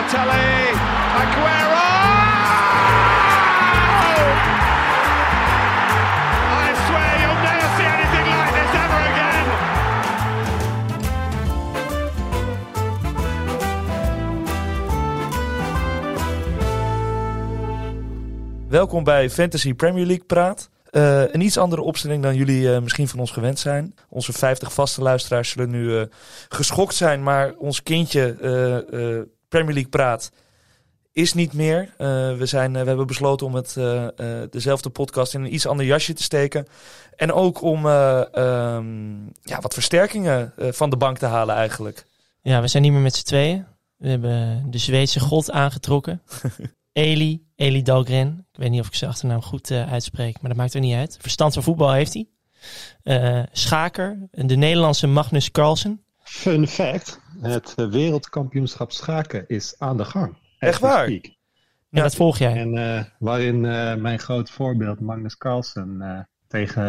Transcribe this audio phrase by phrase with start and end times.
[0.00, 0.72] Balotelli,
[1.20, 1.88] Aguero!
[6.52, 9.46] I swear you'll never see anything like this ever again.
[18.68, 20.70] Welkom bij Fantasy Premier League Praat.
[20.90, 23.94] Uh, een iets andere opstelling dan jullie uh, misschien van ons gewend zijn.
[24.08, 26.02] Onze 50 vaste luisteraars zullen nu uh,
[26.48, 28.36] geschokt zijn, maar ons kindje
[29.50, 30.32] Premier League Praat
[31.12, 31.94] is niet meer.
[32.38, 33.76] we, zijn, we hebben besloten om het,
[34.52, 36.66] dezelfde podcast in een iets ander jasje te steken.
[37.16, 42.06] En ook om um, ja, wat versterkingen van de bank te halen eigenlijk.
[42.42, 43.66] Ja, we zijn niet meer met z'n tweeën.
[43.96, 46.22] We hebben de Zweedse god aangetrokken.
[46.92, 48.46] Eli, Eli Dahlgren.
[48.52, 50.94] Ik weet niet of ik zijn achternaam goed uh, uitspreek, maar dat maakt er niet
[50.94, 51.18] uit.
[51.20, 52.26] Verstand van voetbal heeft hij.
[53.04, 56.02] Uh, schaker, de Nederlandse Magnus Carlsen.
[56.22, 60.36] Fun fact, het wereldkampioenschap schaken is aan de gang.
[60.58, 61.10] Echt waar?
[61.10, 62.56] Ja, dat volg jij.
[62.56, 63.60] En uh, waarin
[64.00, 66.82] mijn groot voorbeeld Magnus Carlsen tegen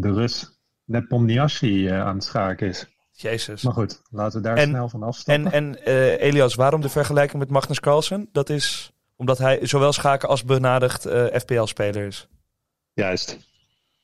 [0.00, 2.86] de Rus Nepomniachtchi aan het schaken is.
[3.12, 3.62] Jezus.
[3.62, 5.52] Maar goed, laten we daar snel van afstappen.
[5.52, 8.28] En, en Elias, waarom de vergelijking met Magnus Carlsen?
[8.32, 12.28] Dat is omdat hij zowel schaken als benadigd uh, FPL-speler is.
[12.92, 13.38] Juist.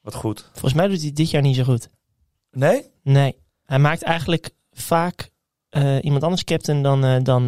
[0.00, 0.48] Wat goed.
[0.52, 1.88] Volgens mij doet hij dit jaar niet zo goed.
[2.50, 2.90] Nee?
[3.02, 3.36] Nee.
[3.64, 5.30] Hij maakt eigenlijk vaak
[6.00, 7.46] iemand anders captain dan, uh, dan,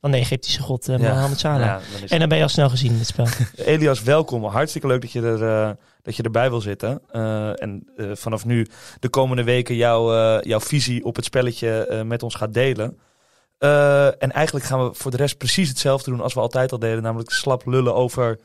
[0.00, 1.14] dan de Egyptische god uh, ja.
[1.14, 1.66] Mohammed Salah.
[1.66, 3.26] Ja, dan en dan ben je al snel gezien in het spel.
[3.64, 4.44] Elias, welkom.
[4.44, 7.02] Hartstikke leuk dat je, er, dat je erbij wil zitten.
[7.56, 8.66] en vanaf nu
[9.00, 12.98] de komende weken jouw, jouw visie op het spelletje met ons gaat delen.
[13.60, 16.78] Uh, en eigenlijk gaan we voor de rest precies hetzelfde doen als we altijd al
[16.78, 17.02] deden.
[17.02, 18.38] Namelijk slap lullen over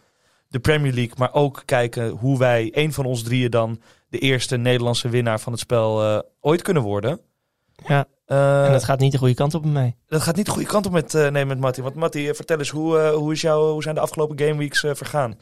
[0.47, 1.13] de Premier League.
[1.17, 5.51] Maar ook kijken hoe wij, een van ons drieën dan, de eerste Nederlandse winnaar van
[5.51, 7.19] het spel uh, ooit kunnen worden.
[7.87, 9.95] Ja, uh, en dat gaat niet de goede kant op met mij.
[10.07, 11.81] Dat gaat niet de goede kant op met, nee, met Matty.
[11.81, 15.39] Want Matty, vertel eens, hoe, hoe, is jou, hoe zijn de afgelopen gameweeks vergaan?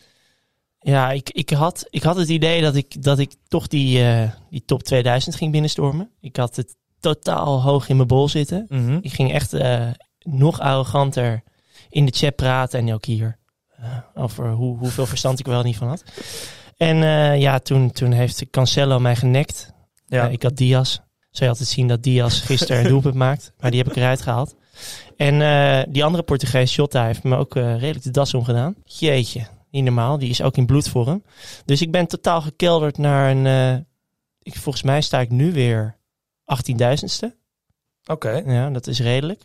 [0.80, 4.06] Ja, ik, ik, had, ik had het idee dat ik, dat ik toch die,
[4.50, 6.10] die top 2000 ging binnenstormen.
[6.20, 8.66] Ik had het totaal hoog in mijn bol zitten.
[8.70, 8.98] Mhm.
[9.02, 9.88] Ik ging echt uh,
[10.20, 11.44] nog arroganter
[11.90, 13.38] in de chat praten en ook hier.
[13.80, 16.04] Uh, over hoe, hoeveel verstand ik wel niet van had.
[16.78, 19.74] En uh, ja, toen, toen heeft Cancelo mij genekt.
[20.06, 20.28] Ja.
[20.28, 21.00] ik had Diaz.
[21.34, 23.52] Zou je altijd zien dat Diaz gisteren een doelpunt maakt.
[23.60, 24.56] Maar die heb ik eruit gehaald.
[25.18, 28.76] En die andere Portugees, Jota, heeft me ook redelijk de das omgedaan.
[28.84, 30.18] Jeetje, niet normaal.
[30.18, 31.24] Die is ook in bloedvorm.
[31.66, 33.86] Dus ik ben totaal gekelderd naar een...
[34.42, 35.98] ik, volgens mij sta ik nu weer
[36.44, 37.28] 18.000ste.
[38.06, 38.44] Oké.
[38.46, 39.42] Ja, dat is redelijk.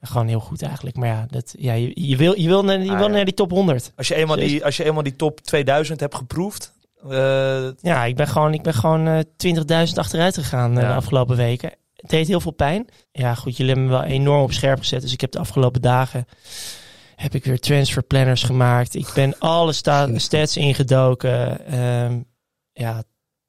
[0.00, 0.96] Gewoon heel goed eigenlijk.
[0.96, 3.12] Maar ja, dat, ja je, je wil, je wil, naar, je ah, wil ja.
[3.14, 3.92] naar die top 100.
[3.96, 6.72] Als je eenmaal, die, als je eenmaal die top 2000 hebt geproefd.
[7.06, 9.18] Uh, ja, ik ben gewoon, ik ben gewoon uh,
[9.88, 10.80] 20.000 achteruit gegaan ja.
[10.80, 11.72] de afgelopen weken.
[11.94, 12.88] Het deed heel veel pijn.
[13.12, 15.00] Ja, goed, jullie hebben me wel enorm op scherp gezet.
[15.00, 16.26] Dus ik heb de afgelopen dagen
[17.20, 18.94] heb ik weer transfer planners gemaakt.
[18.94, 21.74] Ik ben alle sta stats ingedoken.
[21.80, 22.24] Um,
[22.72, 23.02] ja,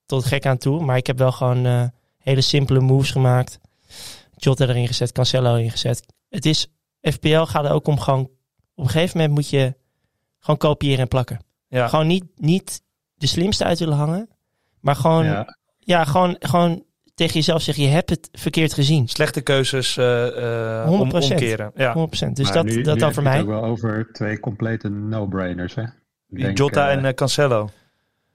[0.06, 0.84] tot gek aan toe.
[0.84, 1.84] Maar ik heb wel gewoon uh,
[2.18, 3.60] hele simpele moves gemaakt.
[4.36, 6.06] Jota erin gezet, Cancelo ingezet.
[6.30, 6.68] Het is,
[7.02, 8.30] FPL gaat er ook om gewoon,
[8.76, 9.76] op een gegeven moment moet je
[10.40, 11.40] gewoon kopiëren en plakken.
[11.68, 11.88] Ja.
[11.88, 12.82] Gewoon niet, niet
[13.22, 14.30] de slimste uit willen hangen,
[14.80, 16.84] maar gewoon, ja, ja gewoon, gewoon
[17.14, 19.08] tegen jezelf zeggen, je hebt het verkeerd gezien.
[19.08, 21.72] Slechte keuzes uh, uh, om, omkeren.
[21.76, 21.94] Ja.
[21.94, 21.98] 100%.
[22.10, 23.38] Dus maar dat, nu, dat nu dan voor mij.
[23.38, 25.76] Het wel over twee complete no-brainers.
[25.76, 25.84] Hè?
[26.28, 27.70] Denk, Jota uh, en uh, Cancelo.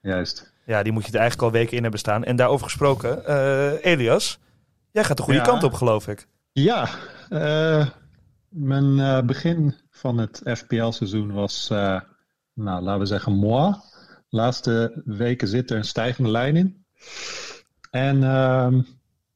[0.00, 0.52] Juist.
[0.66, 2.24] Ja, die moet je er eigenlijk al weken in hebben staan.
[2.24, 4.38] En daarover gesproken, uh, Elias,
[4.90, 5.44] jij gaat de goede Ja.
[5.44, 6.26] kant op, geloof ik.
[6.52, 6.88] Ja,
[7.28, 7.86] eh,
[8.48, 12.00] mijn eh, begin van het FPL-seizoen was, eh,
[12.54, 13.74] nou, laten we zeggen, moi.
[14.36, 16.84] Laatste weken zit er een stijgende lijn in.
[17.90, 18.82] En ehm,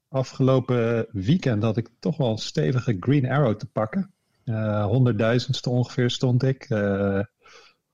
[0.09, 4.13] afgelopen weekend had ik toch wel een stevige Green Arrow te pakken.
[4.45, 6.65] Eh honderdduizendste ongeveer stond ik.
[6.69, 7.21] Eh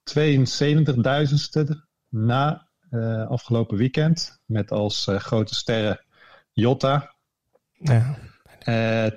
[0.04, 1.64] 72.000ste
[2.08, 4.40] na eh, afgelopen weekend.
[4.44, 6.00] Met als grote sterren
[6.52, 7.14] Jota,
[7.72, 8.18] Ja.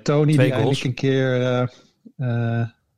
[0.02, 0.82] Tony Twee die goals.
[0.82, 1.70] eindelijk een keer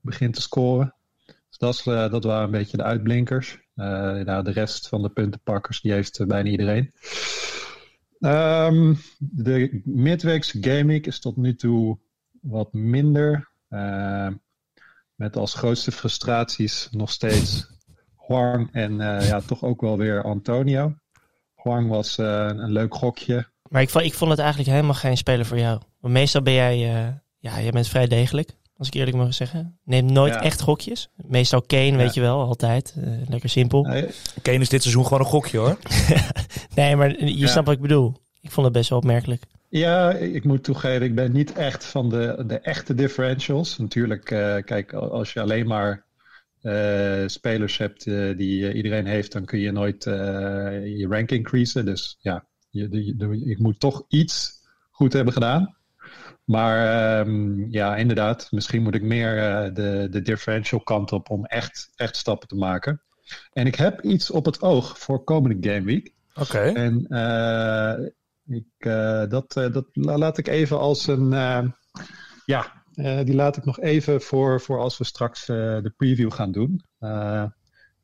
[0.01, 0.95] begint te scoren.
[1.27, 3.59] Dus dat, is, dat waren een beetje de uitblinkers.
[3.75, 6.93] Nou, de rest van de puntenpakkers die heeft eh, bijna iedereen.
[8.21, 11.99] Ehm, de midweekse gaming is tot nu toe
[12.41, 13.51] wat minder.
[13.69, 14.29] Eh,
[15.15, 17.71] met als grootste frustraties nog steeds
[18.27, 20.95] Huang en ja, toch ook wel weer Antonio.
[21.55, 23.51] Huang was een leuk gokje.
[23.69, 25.81] Maar ik vond, ik vond het eigenlijk helemaal geen speler voor jou.
[26.01, 26.79] Want meestal ben jij,
[27.39, 29.79] ja, jij bent vrij degelijk, als ik eerlijk mag zeggen.
[29.85, 30.43] Neem nooit Ja.
[30.43, 31.09] echt gokjes.
[31.17, 32.95] Meestal Kane, weet je wel, altijd.
[32.97, 33.83] Eh, lekker simpel.
[33.83, 34.07] Nee,
[34.43, 35.79] Kane is dit seizoen gewoon een gokje, hoor.
[36.75, 37.47] Nee, maar je Ja.
[37.47, 38.15] snapt wat ik bedoel.
[38.41, 39.43] Ik vond het best wel opmerkelijk.
[39.69, 43.79] Ja, ik moet toegeven, ik ben niet echt van de, de echte differentials.
[43.79, 46.05] Natuurlijk, uh, kijk, als je alleen maar
[46.63, 51.85] uh, spelers hebt uh, die iedereen heeft, dan kun je nooit je rank increasen.
[51.85, 54.53] Dus ja, je, je, je, moet toch iets
[54.91, 55.77] goed hebben gedaan.
[56.53, 59.35] Maar um, ja, inderdaad, misschien moet ik meer
[59.75, 63.03] de, de differential kant op om echt, echt stappen te maken.
[63.53, 66.13] En ik heb iets op het oog voor komende Game Week.
[66.35, 66.59] Oké.
[66.59, 66.99] En
[68.47, 71.31] ik, uh, dat, dat laat ik even als een.
[72.45, 72.85] Ja,
[73.25, 76.85] die laat ik nog even voor, voor als we straks de preview gaan doen.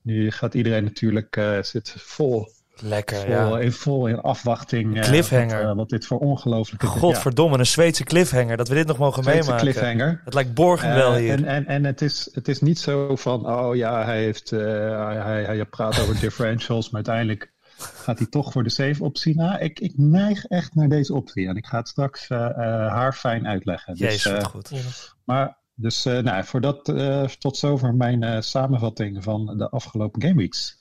[0.03, 2.49] nu gaat iedereen natuurlijk zit vol.
[2.81, 3.59] Lekker, vol, ja.
[3.59, 5.01] In, vol in afwachting.
[5.01, 5.67] cliffhanger.
[5.67, 6.87] Wat, wat, dit voor ongelooflijke...
[6.87, 7.59] Godverdomme, ja.
[7.59, 8.57] een Zweedse cliffhanger.
[8.57, 9.73] Dat we dit nog mogen Zweedse meemaken.
[9.73, 10.21] cliffhanger.
[10.25, 11.33] Het lijkt borgen wel hier.
[11.33, 15.45] En, en, en het, is, het is niet zo van, oh ja, hij heeft, hij,
[15.45, 19.59] hij praat over differentials, maar uiteindelijk gaat hij toch voor de safe optie na.
[19.59, 21.49] Ik, ik neig echt naar deze optie.
[21.49, 23.95] En ik ga het straks haar fijn uitleggen.
[23.95, 24.73] Jezus, dus, goed.
[25.25, 26.93] Maar dus nou, voor dat
[27.39, 30.78] tot zover mijn samenvatting van de afgelopen gameweeks.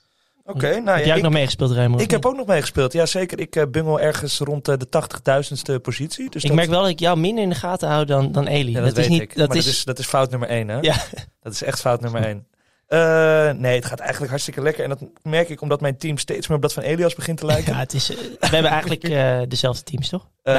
[0.48, 2.00] Oké, okay, nou heb jij ook ik, nog meegespeeld, Raymond?
[2.00, 3.40] Ik heb ook nog meegespeeld, ja zeker.
[3.40, 6.30] Ik uh, bungel ergens rond de 80.000ste positie.
[6.30, 6.56] Dus ik dat...
[6.56, 8.70] merk wel dat ik jou minder in de gaten hou dan, dan Eli.
[8.70, 9.36] Ja, dat, dat is niet, ik.
[9.36, 9.64] Dat maar is...
[9.64, 10.78] Dat, is, dat is fout nummer 1, hè?
[10.80, 10.96] Ja.
[11.42, 12.46] Dat is echt fout nummer 1.
[12.88, 14.82] Uh, nee, het gaat eigenlijk hartstikke lekker.
[14.84, 17.46] En dat merk ik omdat mijn team steeds meer op dat van Elias begint te
[17.52, 17.72] lijken.
[17.72, 20.28] Ja, het is, uh, we hebben eigenlijk uh, dezelfde teams, toch?
[20.44, 20.54] Uh,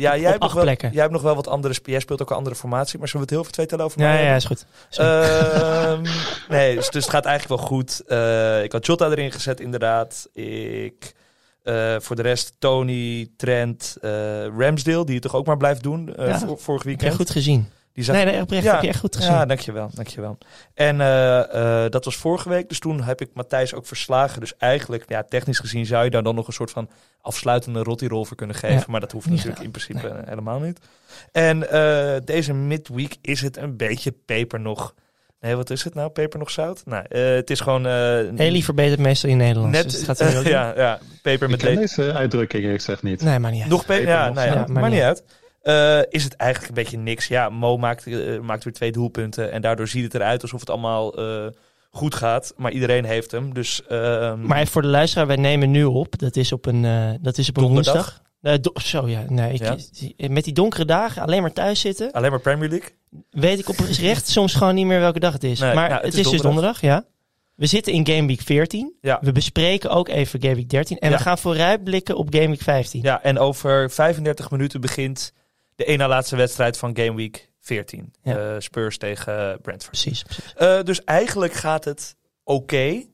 [0.00, 1.74] ja, jij hebt, nog wel, jij hebt nog wel wat andere...
[1.82, 4.00] Jij speelt ook een andere formatie, maar zullen we het heel veel twee tellen over
[4.00, 4.66] Ja, ja, is goed.
[6.48, 8.00] nee, dus, dus, het gaat eigenlijk wel goed.
[8.64, 10.28] ik had Jota erin gezet, inderdaad.
[10.32, 11.14] Ik...
[11.98, 13.96] voor de rest Tony, Trent,
[14.58, 17.14] Ramsdale, die het toch ook maar blijft doen ja, vor, vorig weekend.
[17.14, 17.68] goed gezien.
[17.96, 18.16] Die zag...
[18.16, 19.32] Nee, nee, oprecht ja, heb je echt goed gezien.
[19.32, 20.38] Ja, dankjewel, dankjewel.
[20.74, 24.40] En uh, uh, dat was vorige week, dus toen heb ik Matthijs ook verslagen.
[24.40, 26.88] Dus eigenlijk, ja, technisch gezien zou je daar dan nog een soort van
[27.20, 28.76] afsluitende rotti voor kunnen geven.
[28.76, 28.84] Ja.
[28.86, 29.64] Maar dat hoeft natuurlijk ja.
[29.64, 30.22] in principe nee.
[30.24, 30.80] helemaal niet.
[31.32, 34.94] En uh, deze midweek is het een beetje peper nog.
[35.40, 36.10] Nee, wat is het nou?
[36.10, 36.82] Peper nog zout?
[36.84, 37.86] Nou, het is gewoon...
[38.36, 39.72] Eli verbetert meestal in Nederland.
[39.72, 41.62] Net, dus het gaat ja, ja, peper met...
[41.62, 43.22] Ik deze uitdrukking, ik zeg niet.
[43.22, 43.70] Nee, maar niet uit.
[43.70, 43.96] Nog peper?
[43.96, 44.68] peper ja, nou ja, zout.
[44.68, 45.22] maar, maar niet uit.
[45.66, 47.28] Uh, is het eigenlijk een beetje niks.
[47.28, 49.52] Ja, Mo maakt, uh, maakt weer twee doelpunten.
[49.52, 51.46] En daardoor ziet het eruit alsof het allemaal uh,
[51.90, 52.52] goed gaat.
[52.56, 53.54] Maar iedereen heeft hem.
[53.54, 56.18] Dus, maar even voor de luisteraar, wij nemen nu op.
[56.18, 58.24] Dat is op een, dat is op een woensdag.
[58.40, 59.60] Do zo ja, nee, ik,
[60.16, 60.28] ja.
[60.28, 62.12] met die donkere dagen alleen maar thuis zitten.
[62.12, 62.90] Alleen maar Premier League?
[63.30, 65.60] Weet ik oprecht soms gewoon niet meer welke dag het is.
[65.60, 67.04] Nee, maar nou, het, het, is, dus donderdag, ja.
[67.54, 68.94] We zitten in Game Week 14.
[69.00, 69.18] Ja.
[69.20, 70.98] We bespreken ook even Game Week 13.
[70.98, 71.16] En Ja.
[71.16, 73.02] we gaan vooruitblikken op Game Week 15.
[73.02, 75.32] Ja, en over 35 minuten begint
[75.76, 78.14] de ene na laatste wedstrijd van Game Week 14.
[78.22, 78.36] Ja.
[78.36, 79.90] Eh, Spurs tegen Brentford.
[79.90, 80.54] Precies, precies.
[80.58, 83.04] Uh, dus eigenlijk gaat het oké.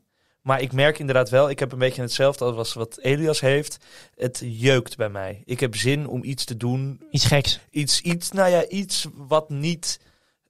[0.42, 3.78] maar ik merk inderdaad wel, ik heb een beetje hetzelfde als wat Elias heeft.
[4.14, 5.42] Het jeukt bij mij.
[5.44, 7.06] Ik heb zin om iets te doen.
[7.10, 7.60] Iets geks.
[7.70, 10.00] Iets, iets, nou ja, iets wat niet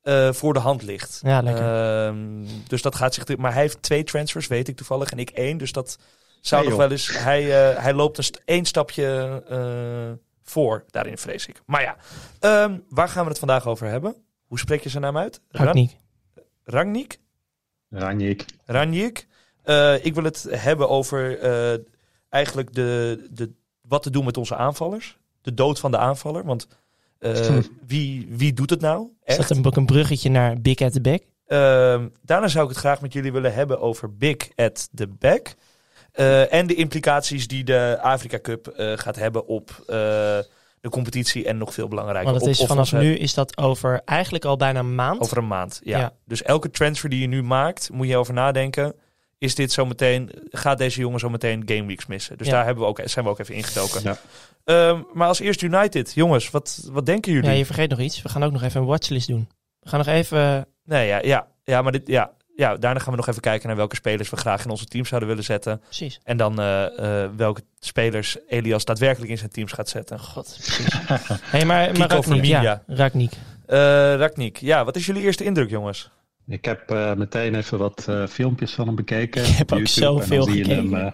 [0.05, 1.21] uh, voor de hand ligt.
[1.23, 1.65] Ja, lekker.
[1.65, 3.37] Uh, dus dat gaat zich.
[3.37, 5.11] Maar hij heeft twee transfers, weet ik toevallig.
[5.11, 5.59] En ik één.
[5.59, 5.99] Dus dat
[6.41, 6.81] zou nog joh.
[6.81, 7.19] wel eens.
[7.19, 11.63] Hij, uh, hij loopt een st één stapje uh, voor, daarin vrees ik.
[11.67, 11.97] Maar ja,
[12.65, 14.15] um, waar gaan we het vandaag over hebben?
[14.47, 15.41] Hoe spreek je zijn naam uit?
[15.49, 15.97] Ragnik.
[16.65, 17.21] Rangnick?
[17.93, 18.45] Ranjik.
[18.65, 19.27] Ranjik.
[19.65, 21.85] Uh, ik wil het hebben over uh,
[22.29, 25.19] eigenlijk de, de, wat te doen met onze aanvallers.
[25.41, 26.45] De dood van de aanvaller.
[26.45, 26.69] Want
[27.21, 29.09] uh, wie, wie doet het nou?
[29.25, 29.39] Echt?
[29.39, 31.23] Is dat een, ook een bruggetje naar Big at the Back?
[32.23, 35.55] daarna zou ik het graag met jullie willen hebben over Big at the Back.
[36.15, 41.47] Uh, en de implicaties die de Afrika Cup uh, gaat hebben op uh, de competitie
[41.47, 42.31] en nog veel belangrijker.
[42.31, 45.21] Want het is op, vanaf nu is dat over eigenlijk al bijna een maand.
[45.21, 45.99] Over een maand, ja.
[45.99, 46.13] Ja.
[46.27, 48.95] Dus elke transfer die je nu maakt, moet je over nadenken.
[49.39, 52.39] Is dit zo meteen, gaat deze jongen zo meteen game weeks missen?
[52.39, 52.53] Dus Ja.
[52.53, 54.01] daar hebben we ook, zijn we ook even ingedoken.
[54.03, 54.19] Ja.
[54.89, 57.51] Um, maar als eerst United, jongens, wat, wat denken jullie?
[57.51, 58.23] Ja, je vergeet nog iets.
[58.23, 59.49] We gaan ook nog even een watchlist doen.
[59.81, 60.67] We gaan nog even...
[60.85, 63.77] Nee, ja, ja, ja, maar dit, ja, ja, daarna gaan we nog even kijken naar
[63.77, 65.81] welke spelers we graag in onze team zouden willen zetten.
[65.81, 66.21] Precies.
[66.25, 70.21] En dan uh, uh, welke spelers Elias daadwerkelijk in zijn teams gaat zetten.
[70.21, 70.99] God, precies.
[71.55, 72.61] hey, maar, maar Kiko Firmino.
[72.61, 72.83] ja.
[72.87, 73.33] Ragnik.
[73.33, 76.11] Uh, Ragnik, ja, wat is jullie eerste indruk, jongens?
[76.47, 79.43] Ik heb uh, meteen even wat uh, filmpjes van hem bekeken.
[79.49, 80.07] Ik heb op ook YouTube.
[80.07, 80.77] zoveel gekeken.
[80.77, 81.13] Hem, uh,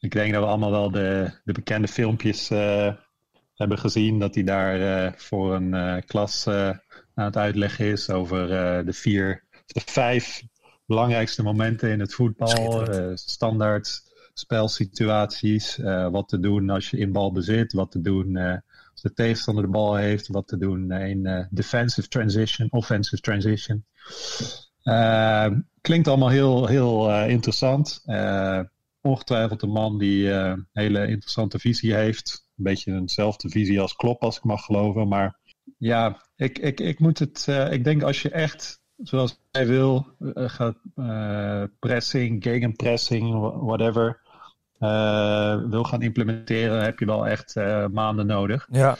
[0.00, 2.92] ik denk dat we allemaal wel de, de bekende filmpjes uh,
[3.54, 4.18] hebben gezien.
[4.18, 6.68] Dat hij daar uh, voor een uh, klas uh,
[7.14, 10.42] aan het uitleggen is over uh, de vier, de vijf
[10.86, 12.94] belangrijkste momenten in het voetbal.
[12.94, 14.02] Uh, standaard
[14.34, 15.78] spelsituaties.
[15.78, 17.72] Uh, wat te doen als je in bal bezit.
[17.72, 18.56] Wat te doen uh,
[18.92, 20.28] als de tegenstander de bal heeft.
[20.28, 23.84] Wat te doen in defensive transition, offensive transition.
[25.80, 28.04] Klinkt allemaal heel, heel interessant.
[29.00, 32.48] Ongetwijfeld een man die een hele interessante visie heeft.
[32.54, 35.08] beetje eenzelfde visie als Klopp, als ik mag geloven.
[35.08, 35.38] Maar
[35.78, 37.44] ja, ik, ik, ik moet het.
[37.48, 43.58] eh, ik denk als je echt, zoals hij wil, eh, gaat eh, pressing, gegenpressing, wha-
[43.58, 44.20] whatever,
[44.78, 47.54] eh, wil gaan implementeren, heb je wel echt
[47.92, 48.66] maanden nodig.
[48.70, 48.96] Ja,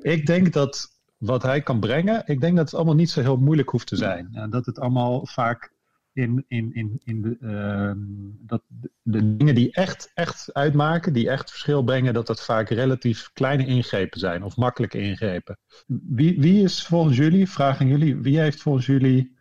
[0.00, 3.36] Ik denk dat wat hij kan brengen, ik denk dat het allemaal niet zo heel
[3.36, 4.28] moeilijk hoeft te zijn.
[4.32, 5.72] En dat het allemaal vaak
[6.14, 7.98] in, in, in, in de, ehm,
[8.46, 8.62] dat
[9.02, 13.66] de, dingen die echt, echt uitmaken, die echt verschil brengen, dat dat vaak relatief kleine
[13.66, 15.58] ingrepen zijn of makkelijke ingrepen.
[15.86, 19.36] Wie, wie is volgens jullie, vragen jullie, wie heeft volgens jullie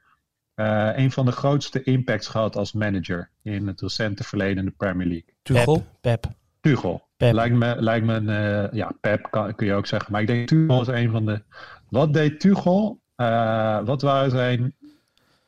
[0.53, 4.75] eh, een van de grootste impacts gehad als manager in het recente verleden in de
[4.77, 5.33] Premier League?
[5.41, 5.85] Tuchel.
[6.01, 6.21] Pep.
[6.21, 6.31] Pep.
[6.59, 7.07] Tuchel.
[7.17, 7.33] Pep.
[7.33, 10.11] Lijkt me, lijkt me een, eh, ja, Pep kan, kun je ook zeggen.
[10.11, 11.43] Maar ik denk Tuchel is een van de.
[11.89, 13.01] Wat deed Tuchel?
[13.15, 14.75] Eh, wat waren zijn.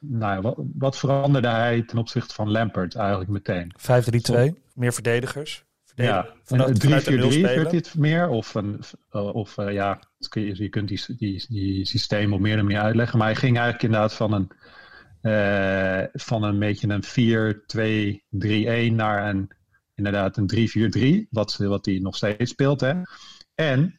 [0.09, 3.71] Nou, ja, wat, wat veranderde hij ten opzichte van Lampard eigenlijk meteen?
[3.77, 4.61] 5-3-2.
[4.73, 5.65] Meer verdedigers.
[5.83, 6.25] Verdedigen.
[6.25, 7.71] Ja, Vanuit, een vanuit de 3-4-3 nul werd spelen.
[7.71, 8.29] dit meer?
[8.29, 9.99] Of, een, eh, of eh, ja,
[10.31, 13.17] je, kunt die, die, die systeem op meerdere manieren uitleggen.
[13.17, 14.51] Maar hij ging eigenlijk inderdaad van een,
[15.21, 17.03] eh, van een beetje een
[18.91, 19.51] 4-2-3-1 naar een,
[19.95, 20.47] inderdaad een
[21.25, 21.27] 3-4-3.
[21.29, 22.81] Wat, wat hij nog steeds speelt.
[22.81, 22.93] Hè?
[23.55, 23.97] En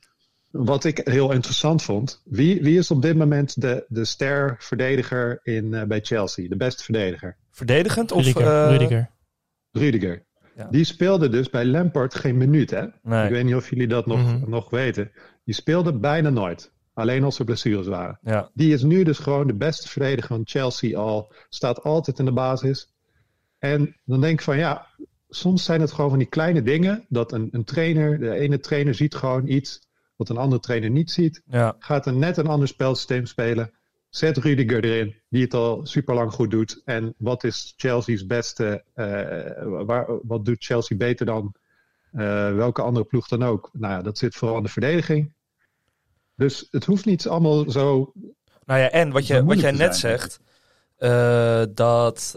[0.64, 2.22] wat ik heel interessant vond.
[2.25, 6.48] Wie, wie is op dit moment de, de ster-verdediger in, eh, bij Chelsea?
[6.48, 7.36] De beste verdediger?
[7.50, 8.25] Verdedigend of...
[8.25, 8.46] Rudiger.
[8.64, 9.10] eh, Rudiger.
[9.72, 10.25] Rudiger.
[10.56, 10.68] Ja.
[10.70, 12.84] Die speelde dus bij Lampard geen minuut, hè?
[13.02, 13.25] Nee.
[13.25, 14.50] Ik weet niet of jullie dat nog, Mhm.
[14.50, 15.10] nog weten.
[15.44, 16.72] Die speelde bijna nooit.
[16.94, 18.18] Alleen als er blessures waren.
[18.22, 21.32] Ja, Die is nu dus gewoon de beste verdediger van Chelsea al.
[21.48, 22.94] Staat altijd in de basis.
[23.58, 24.86] En dan denk ik van ja,
[25.28, 27.04] soms zijn het gewoon van die kleine dingen.
[27.08, 29.86] Dat een, een trainer, de ene trainer ziet gewoon iets
[30.16, 31.42] wat een andere trainer niet ziet.
[31.46, 31.76] ja.
[31.78, 33.70] Gaat een net een ander spelsysteem spelen.
[34.08, 36.82] Zet Rudiger erin, die het al super lang goed doet.
[36.85, 38.85] En wat is Chelsea's beste?
[38.94, 41.54] eh, waar, wat doet Chelsea beter dan
[42.12, 43.70] eh, welke andere ploeg dan ook?
[43.73, 45.32] Nou ja, dat zit vooral in de verdediging.
[46.35, 48.12] Dus het hoeft niet allemaal zo.
[48.64, 50.40] Nou ja, en wat, je, wat jij net zegt,
[50.96, 52.37] eh, dat,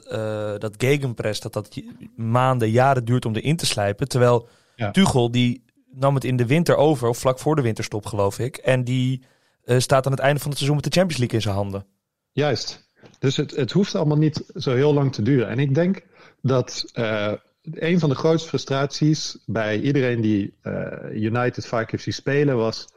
[0.57, 1.81] dat gegenpress, dat dat
[2.15, 4.07] maanden, jaren duurt om erin te slijpen.
[4.07, 4.91] Terwijl Ja.
[4.91, 8.57] Tuchel, die nam het in de winter over, of vlak voor de winterstop geloof ik.
[8.57, 9.23] En die
[9.63, 11.85] eh, staat aan het einde van het seizoen met de Champions League in zijn handen.
[12.31, 12.89] Juist.
[13.19, 15.49] Dus het, het hoeft allemaal niet zo heel lang te duren.
[15.49, 16.05] En ik denk
[16.41, 22.13] dat eh, een van de grootste frustraties bij iedereen die eh, United vaak heeft zien
[22.13, 22.87] spelen was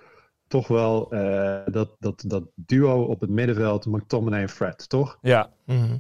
[0.53, 5.19] toch wel eh, dat, dat, dat duo op het middenveld, McTominay en Fred, toch?
[5.23, 5.97] Ja, Mhm.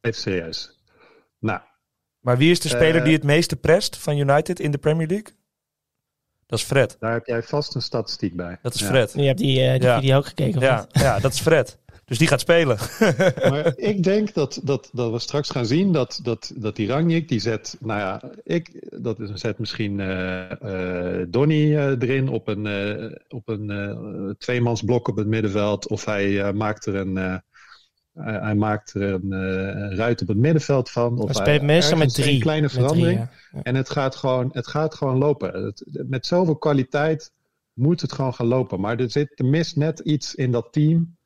[0.00, 0.78] Even serieus.
[1.38, 1.60] Nou,
[2.20, 5.34] maar wie is de speler die het meeste prest van United in de Premier League?
[6.54, 6.96] Dat is Fred.
[7.00, 8.58] daar heb jij vast een statistiek bij.
[8.62, 8.86] Dat is Ja.
[8.86, 9.12] Fred.
[9.16, 9.98] Je hebt die, eh, die Ja.
[10.00, 10.56] video ook gekeken.
[10.56, 11.78] of Ja, ja, dat is Fred.
[12.04, 12.76] Dus die gaat spelen.
[13.50, 17.28] Maar ik denk dat, dat, dat we straks gaan zien dat, dat, dat die Rangnick,
[17.28, 20.50] die zet, nou ja, ik, dat is, zet misschien eh
[21.20, 25.88] eh Donny eh, erin op een, eh, op een eh, tweemansblok op het middenveld.
[25.88, 27.34] Of hij eh, maakt er een, eh,
[28.14, 31.18] hij, maakt er een eh, ruit op het middenveld van.
[31.18, 32.40] Of Hij speelt meestal met ergens een drie.
[32.40, 33.18] kleine Met drie, verandering.
[33.18, 33.30] ja.
[33.52, 33.62] Ja.
[33.62, 35.64] En het gaat gewoon, het gaat gewoon lopen.
[35.64, 37.32] Het, met zoveel kwaliteit
[37.72, 38.80] moet het gewoon gaan lopen.
[38.80, 41.16] Maar er, zit, er mist net iets in dat team.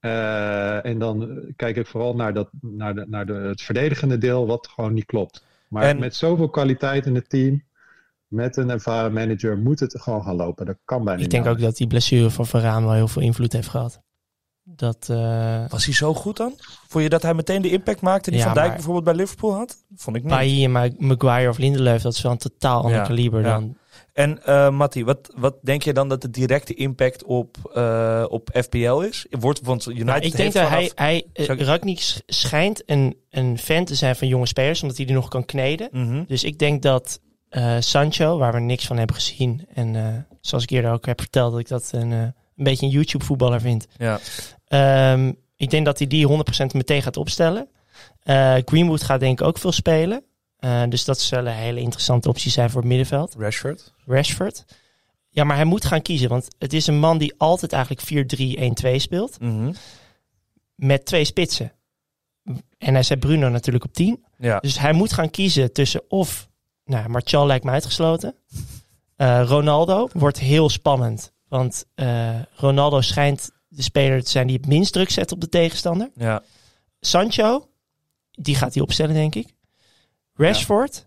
[0.00, 4.46] Eh, en dan kijk ik vooral naar, dat, naar, de, naar de, het verdedigende deel,
[4.46, 5.44] wat gewoon niet klopt.
[5.68, 7.62] Maar En- met zoveel kwaliteit in het team,
[8.26, 10.66] met een ervaren manager, moet het gewoon gaan lopen.
[10.66, 13.52] Dat kan bijna Ik denk ook dat die blessure van Varaan wel heel veel invloed
[13.52, 14.00] heeft gehad.
[14.64, 16.52] Dat, eh Was hij zo goed dan?
[16.88, 19.14] Vond je dat hij meteen de impact maakte die Ja, Van Dijk maar- bijvoorbeeld bij
[19.14, 19.76] Liverpool had?
[19.96, 20.32] Vond ik niet.
[20.32, 23.48] Bailly en Ma- Maguire of Lindelöf, dat is wel een totaal ander Ja, kaliber ja.
[23.50, 23.76] dan...
[24.12, 28.50] En eh Matti, wat, wat denk je dan dat de directe impact op, eh, op
[28.52, 29.26] FPL is?
[29.30, 33.58] Wordt, want United Nou, ik denk dat vanaf- hij, hij ik- sch- schijnt een, een
[33.58, 35.88] fan te zijn van jonge spelers, omdat hij die nog kan kneden.
[35.92, 36.24] Mhm.
[36.26, 37.20] Dus ik denk dat
[37.78, 41.60] Sancho, waar we niks van hebben gezien, en zoals ik eerder ook heb verteld, dat
[41.60, 43.86] ik dat een, een beetje een YouTube-voetballer vind.
[43.98, 44.20] Ja.
[44.66, 47.68] Ehm, ik denk dat hij die 100% meteen gaat opstellen.
[48.22, 50.24] Eh, Greenwood gaat denk ik ook veel spelen.
[50.56, 53.34] Eh, dus dat zullen hele interessante opties zijn voor het middenveld.
[53.38, 53.92] Rashford.
[54.06, 54.64] Rashford.
[55.28, 56.28] Ja, maar hij moet gaan kiezen.
[56.28, 59.40] Want het is een man die altijd eigenlijk 4-3-1-2 speelt.
[59.40, 59.72] Mhm.
[60.74, 61.72] Met twee spitsen.
[62.78, 64.24] En hij zet Bruno natuurlijk op 10.
[64.38, 64.58] Ja.
[64.58, 66.50] Dus hij moet gaan kiezen tussen of...
[66.84, 68.34] Nou, Martial lijkt me uitgesloten.
[69.16, 71.31] Eh, Ronaldo wordt heel spannend.
[71.52, 75.48] Want eh, Ronaldo schijnt de speler te zijn die het minst druk zet op de
[75.48, 76.10] tegenstander.
[76.14, 76.42] ja.
[77.00, 77.68] Sancho,
[78.30, 79.54] die gaat hij opstellen, denk ik.
[80.34, 81.06] Rashford.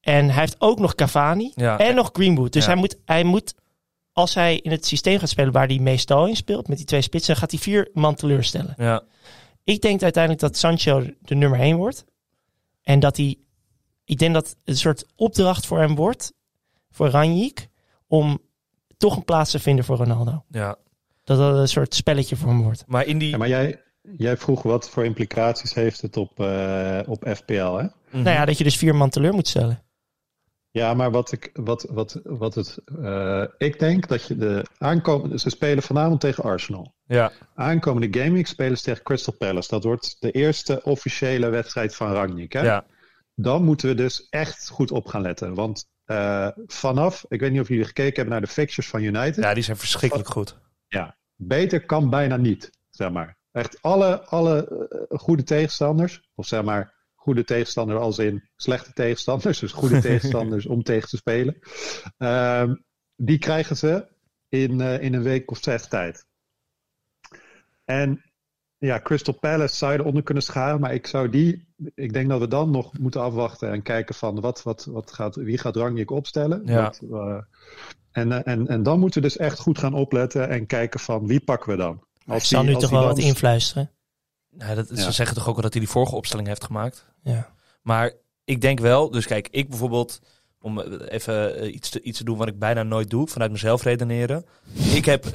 [0.00, 1.52] En hij heeft ook nog Cavani.
[1.54, 1.78] Ja.
[1.78, 2.52] En nog Greenwood.
[2.52, 2.70] Dus Ja.
[2.70, 3.54] hij, moet, hij moet,
[4.12, 7.02] als hij in het systeem gaat spelen waar hij meestal in speelt, met die twee
[7.02, 8.74] spitsen, gaat hij vier man teleurstellen.
[8.76, 9.02] Ja.
[9.64, 12.04] Ik denk uiteindelijk dat Sancho de nummer één wordt.
[12.82, 13.36] En dat hij,
[14.04, 16.32] ik denk dat het een soort opdracht voor hem wordt,
[16.90, 17.68] voor Ranjik,
[18.06, 18.46] om
[18.98, 20.44] toch een plaats te vinden voor Ronaldo.
[20.48, 20.76] Ja.
[21.24, 22.84] Dat dat een soort spelletje voor hem wordt.
[22.86, 23.30] Maar in die...
[23.30, 23.82] Ja, maar jij,
[24.16, 27.86] jij vroeg wat voor implicaties heeft het op, uh, op FPL, hè?
[28.10, 28.22] Mhm.
[28.22, 29.82] Nou ja, dat je dus vier man teleur moet stellen.
[30.70, 35.38] Ja, maar wat ik, wat, wat, wat het, uh, ik denk dat je de aankomende,
[35.38, 36.94] ze spelen vanavond tegen Arsenal.
[37.06, 37.32] Ja.
[37.54, 39.68] Aankomende gaming spelen ze tegen Crystal Palace.
[39.68, 42.52] Dat wordt de eerste officiële wedstrijd van Rangnick.
[42.52, 42.60] Hè?
[42.60, 42.84] Ja.
[43.34, 45.54] Dan moeten we dus echt goed op gaan letten.
[45.54, 49.44] Want uh, vanaf, ik weet niet of jullie gekeken hebben naar de fixtures van United.
[49.44, 50.58] Ja, die zijn verschrikkelijk goed.
[50.88, 53.36] Ja, beter kan bijna niet, zeg maar.
[53.52, 59.58] Echt alle, alle uh, goede tegenstanders, of zeg maar goede tegenstander als in slechte tegenstanders,
[59.58, 61.58] dus goede tegenstanders om tegen te spelen,
[62.18, 62.72] uh,
[63.16, 64.08] die krijgen ze
[64.48, 66.26] in, uh, in een week of zes tijd.
[67.84, 68.22] En
[68.78, 72.40] ja, Crystal Palace zou je eronder kunnen scharen, maar ik zou die, ik denk dat
[72.40, 76.10] we dan nog moeten afwachten en kijken van wat, wat, wat gaat, wie gaat Rangnick
[76.10, 76.62] opstellen.
[76.64, 76.82] Ja.
[76.82, 77.36] Wat, uh,
[78.10, 81.40] en, en, en dan moeten we dus echt goed gaan opletten en kijken van wie
[81.40, 82.02] pakken we dan.
[82.26, 83.90] Als ik zal nu toch wel wat influisteren.
[84.50, 84.96] Nou, dat, ja.
[84.96, 87.06] Ze zeggen toch ook wel dat hij die vorige opstelling heeft gemaakt.
[87.22, 87.52] Ja.
[87.82, 88.12] Maar
[88.44, 90.20] ik denk wel, dus kijk, ik bijvoorbeeld,
[90.60, 93.82] om even uh, iets, te, iets te doen wat ik bijna nooit doe, vanuit mezelf
[93.82, 94.44] redeneren.
[94.94, 95.32] Ik heb uh,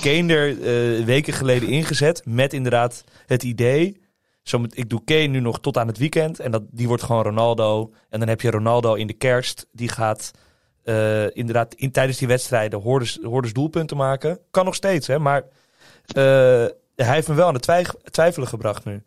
[0.00, 4.06] Kane er uh, weken geleden ingezet met inderdaad het idee.
[4.48, 7.02] Zo met, ik doe Kane nu nog tot aan het weekend en dat, die wordt
[7.02, 7.92] gewoon Ronaldo.
[8.08, 10.30] En dan heb je Ronaldo in de kerst, die gaat
[10.84, 14.38] uh, inderdaad in, tijdens die wedstrijden hoorders, hoorders doelpunten maken.
[14.50, 15.42] Kan nog steeds, hè, maar
[16.94, 19.02] hij heeft me wel aan het twijf, twijfelen gebracht nu.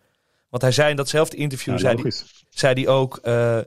[0.50, 2.12] Want hij zei in datzelfde interview, Ja, zei,
[2.50, 3.58] zei hij ook, uh,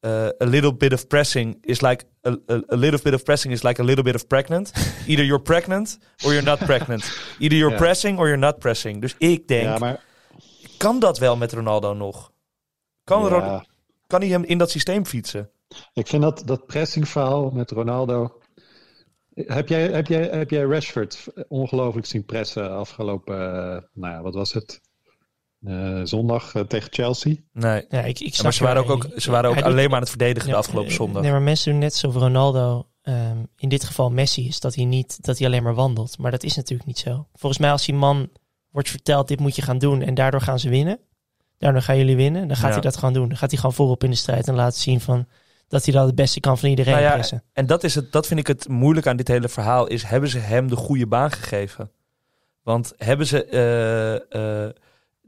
[0.00, 3.52] uh, a little bit of pressing is like, a, a, a little bit of pressing
[3.54, 4.72] is like a little bit of pregnant.
[5.06, 7.02] Either you're pregnant or you're not pregnant.
[7.38, 7.80] Either you're Ja.
[7.80, 9.00] pressing or you're not pressing.
[9.00, 10.00] Dus ik denk, Ja, maar
[10.78, 12.32] kan dat wel met Ronaldo nog?
[13.04, 13.64] Kan, ja,
[14.06, 15.50] kan hij hem in dat systeem fietsen?
[15.92, 18.40] ik vind dat, dat pressingverhaal met Ronaldo.
[19.34, 24.34] Heb jij, heb, jij, heb jij Rashford ongelooflijk zien pressen afgelopen, uh, nou ja, wat
[24.34, 24.80] was het?
[25.60, 27.34] Uh, zondag uh, tegen Chelsea.
[27.52, 27.84] Nee.
[27.88, 29.94] Ja, ik, ik Ja, maar ze waren ook, ook, ze waren ook doet- alleen maar
[29.94, 31.22] aan het verdedigen Ja, de afgelopen eh, zondag.
[31.22, 34.84] Nee, maar mensen doen net alsof Ronaldo, ehm, in dit geval Messi is, dat hij,
[34.84, 36.18] niet, dat hij alleen maar wandelt.
[36.18, 37.26] Maar dat is natuurlijk niet zo.
[37.34, 38.28] Volgens mij als die man
[38.70, 40.98] wordt verteld, dit moet je gaan doen en daardoor gaan ze winnen.
[41.58, 42.48] Daardoor gaan jullie winnen.
[42.48, 42.72] Dan gaat Ja.
[42.72, 43.28] hij dat gewoon doen.
[43.28, 45.26] Dan gaat hij gewoon voorop in de strijd en laten zien van,
[45.68, 47.42] dat hij dat het beste kan van iedereen Nou ja, pressen.
[47.52, 49.86] En dat, is het, dat vind ik het moeilijk aan dit hele verhaal.
[49.86, 51.90] Is hebben ze hem de goede baan gegeven?
[52.62, 53.44] Want hebben ze.
[53.44, 54.70] eh, eh,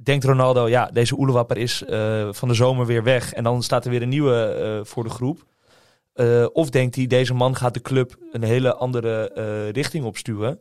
[0.03, 3.33] denkt Ronaldo, ja, deze Oelewapper is eh, van de zomer weer weg.
[3.33, 5.48] En dan staat er weer een nieuwe voor de groep.
[6.53, 9.24] Of denkt hij, deze man gaat de club een hele andere
[9.72, 10.59] richting opstuwen.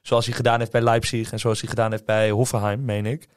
[0.00, 3.28] Zoals hij gedaan heeft bij Leipzig en zoals hij gedaan heeft bij Hoffenheim, meen ik.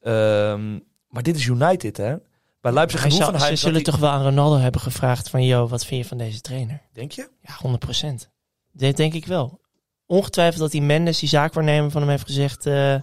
[0.00, 2.16] Ehm, maar dit is United, hè?
[2.60, 3.56] Bij Leipzig en Hoffenheim...
[3.56, 6.40] ze zullen toch wel aan Ronaldo hebben gevraagd van, yo, wat vind je van deze
[6.40, 6.82] trainer?
[6.92, 7.28] Denk je?
[7.40, 8.30] Ja, 100 procent.
[8.72, 9.60] Dat denk ik wel.
[10.06, 12.66] Ongetwijfeld dat die Mendes, die zaakwaarnemer van hem, heeft gezegd...
[12.66, 13.00] eh,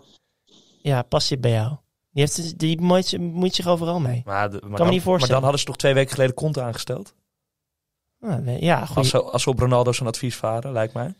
[0.81, 1.75] ja, past dit bij jou?
[2.11, 4.21] Die, heeft, die bemoeit zich overal mee.
[4.25, 5.19] Maar, de- maar, me dan, niet voorstellen.
[5.19, 7.13] maar dan hadden ze toch twee weken geleden Conte aangesteld?
[8.21, 8.97] Ah, ja, goed.
[8.97, 11.13] Als ze, als ze op Ronaldo zijn advies varen, lijkt mij.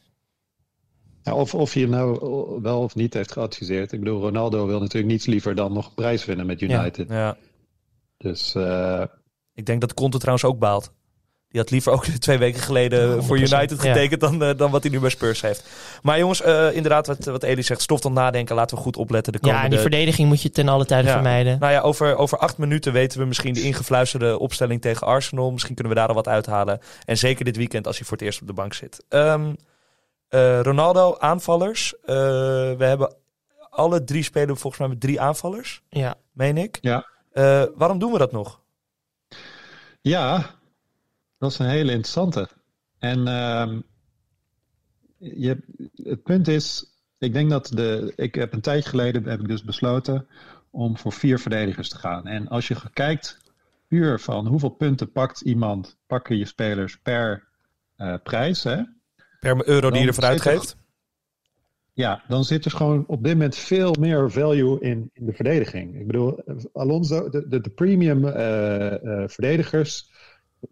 [1.30, 2.20] Ja, of, of hij nou
[2.62, 3.92] wel of niet heeft geadviseerd.
[3.92, 7.10] Ik bedoel, Ronaldo wil natuurlijk niets liever dan nog een prijs winnen met United.
[7.10, 7.38] Ja.
[8.18, 9.04] Dus uh,
[9.54, 10.92] Ik denk dat Conte trouwens ook baalt.
[11.50, 13.94] Die had liever ook twee weken geleden Ja, voor 100%, United ja.
[13.94, 15.64] getekend dan, eh, dan wat hij nu bij Spurs heeft.
[16.02, 18.56] Maar jongens, eh, inderdaad, wat, wat Elie zegt, stof dan nadenken.
[18.56, 19.66] Laten we goed opletten de ja, komende...
[19.66, 21.14] en die verdediging moet je ten alle tijde Ja.
[21.14, 21.60] vermijden.
[21.60, 25.52] Nou ja, over, over acht minuten weten we misschien de ingefluisterde opstelling tegen Arsenal.
[25.52, 26.80] Misschien kunnen we daar al wat uithalen.
[27.06, 29.04] En zeker dit weekend als hij voor het eerst op de bank zit.
[29.10, 29.54] Ehm,
[30.30, 31.96] eh, Ronaldo, aanvallers.
[32.00, 32.06] Eh,
[32.78, 33.16] we hebben
[33.70, 36.78] alle drie spelen volgens mij met drie aanvallers, Ja, meen ik.
[36.82, 37.06] Ja.
[37.32, 38.62] Eh, waarom doen we dat nog?
[40.02, 40.46] ja,
[41.38, 42.50] dat is een hele interessante.
[43.00, 43.80] En ehm,
[45.18, 45.58] je,
[46.04, 46.86] het punt is,
[47.18, 48.14] ik denk dat de.
[48.16, 50.28] Ik heb een tijdje geleden heb ik dus besloten
[50.70, 52.28] om voor vier verdedigers te gaan.
[52.28, 53.38] En als je kijkt
[53.88, 57.48] puur van hoeveel punten pakt iemand, pakken je spelers per
[57.96, 58.82] eh, prijs, hè?
[59.40, 60.78] Per euro die je ervoor er- uitgeeft?
[61.94, 65.96] Ja, dan zit er gewoon op dit moment veel meer value in, in de verdediging.
[66.00, 66.40] Ik bedoel,
[66.74, 70.12] Alonso, de, de, de premium eh, eh, verdedigers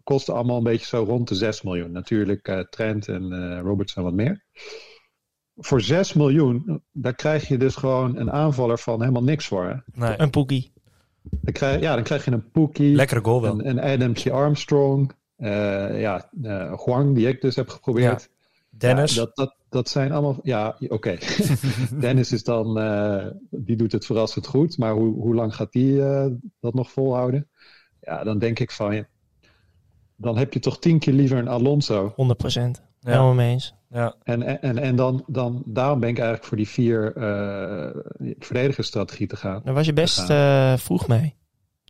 [0.04, 1.92] kosten allemaal een beetje zo rond de 6 miljoen.
[1.92, 4.44] Natuurlijk eh, Trent en eh Robertson wat meer.
[5.56, 9.64] Voor 6 miljoen, daar krijg je dus gewoon een aanvaller van helemaal niks voor.
[9.64, 9.74] Hè?
[10.06, 10.14] Nee.
[10.20, 10.72] een poekie.
[11.22, 13.52] Dan krijg, ja, dan krijg je een Pookie, Lekkere goal wel.
[13.52, 18.30] een, een Adamsje Armstrong, eh, ja, eh Huang, die ik dus heb geprobeerd.
[18.78, 19.14] Dennis.
[19.14, 20.36] Ja, dat, dat, dat zijn allemaal.
[20.42, 21.16] Ja, oké.
[22.00, 22.78] Dennis is dan.
[22.78, 24.78] eh, die doet het verrassend goed.
[24.78, 26.26] Maar hoe, hoe lang gaat die eh,
[26.60, 27.48] dat nog volhouden?
[28.00, 28.94] Ja, dan denk ik van.
[28.94, 29.04] ja,
[30.16, 32.12] Dan heb je toch tien keer liever een Alonso.
[32.16, 32.82] 100 procent.
[33.00, 33.10] Ja.
[33.10, 33.74] Helemaal mee eens.
[33.90, 34.14] Ja.
[34.22, 37.90] En, en, en dan, dan, daarom ben ik eigenlijk voor die vier uh,
[38.38, 39.60] verdedigersstrategie te gaan.
[39.64, 41.34] Daar was je best uh, vroeg mee.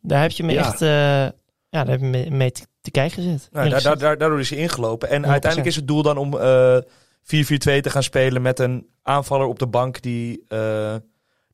[0.02, 0.58] Daar heb je me Ja.
[0.58, 3.48] echt uh, ja, daar heb je me mee te, te kijken gezet.
[3.52, 5.08] Nou, daar, daar, daar- daardoor is hij ingelopen.
[5.08, 6.78] En uiteindelijk is het doel dan om eh
[7.22, 10.94] 4-4-2 te gaan spelen met een aanvaller op de bank die, eh,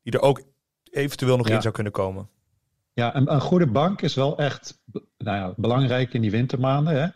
[0.03, 0.41] die er ook
[0.91, 1.55] eventueel nog Ja.
[1.55, 2.29] in zou kunnen komen.
[2.93, 4.79] Ja, een, een goede bank is wel echt
[5.17, 6.93] nou ja, belangrijk in die wintermaanden.
[6.93, 7.01] Hè?
[7.03, 7.11] Je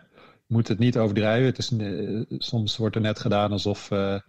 [0.55, 1.45] moet het niet overdrijven.
[1.45, 4.21] Het is, eh, soms wordt er net gedaan alsof eh, eh,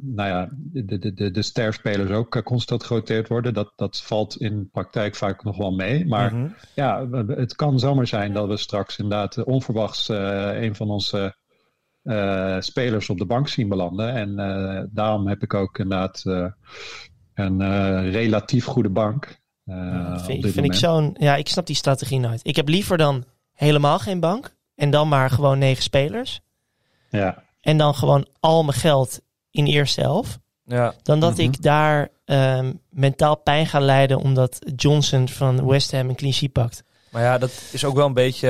[0.00, 3.54] nou ja, de, de, de, de sterspelers ook eh, constant geroteerd worden.
[3.54, 6.06] Dat, dat valt in praktijk vaak nog wel mee.
[6.06, 6.48] Maar Mhm.
[6.74, 11.36] ja, het kan zomaar zijn dat we straks inderdaad eh, onverwachts eh, een van onze
[12.02, 14.12] eh, spelers op de bank zien belanden.
[14.14, 16.46] En eh, daarom heb ik ook inderdaad eh,
[17.34, 19.38] een eh, relatief goede bank.
[19.64, 21.16] eh, op vind, vind ik zo'n.
[21.18, 22.40] Ja, ik snap die strategie nooit.
[22.46, 24.56] Ik heb liever dan helemaal geen bank.
[24.74, 26.40] En dan maar gewoon negen spelers.
[27.10, 30.38] Ja, En dan gewoon al mijn geld in eerste helft.
[30.64, 30.94] Ja.
[31.02, 31.40] Dan dat Mhm.
[31.40, 34.18] ik daar ehm, mentaal pijn ga lijden.
[34.18, 36.82] Omdat Johnson van West Ham een clean sheet pakt.
[37.10, 38.48] Maar ja, dat is ook wel een beetje...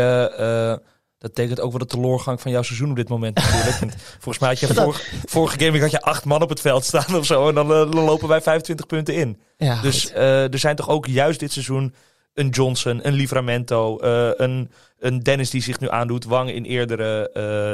[0.78, 0.86] eh,
[1.18, 3.94] dat tekent ook wel de teleurgang van jouw seizoen op dit moment natuurlijk.
[4.18, 7.16] Volgens mij had je vorige, vorige game had je acht man op het veld staan
[7.16, 7.48] of zo.
[7.48, 9.40] En dan eh, lopen wij 25 punten in.
[9.56, 11.94] Ja, Dus eh, er zijn toch ook juist dit seizoen
[12.38, 17.30] een Johnson, een Livramento, eh, een, een Dennis die zich nu aandoet, Wang in eerdere,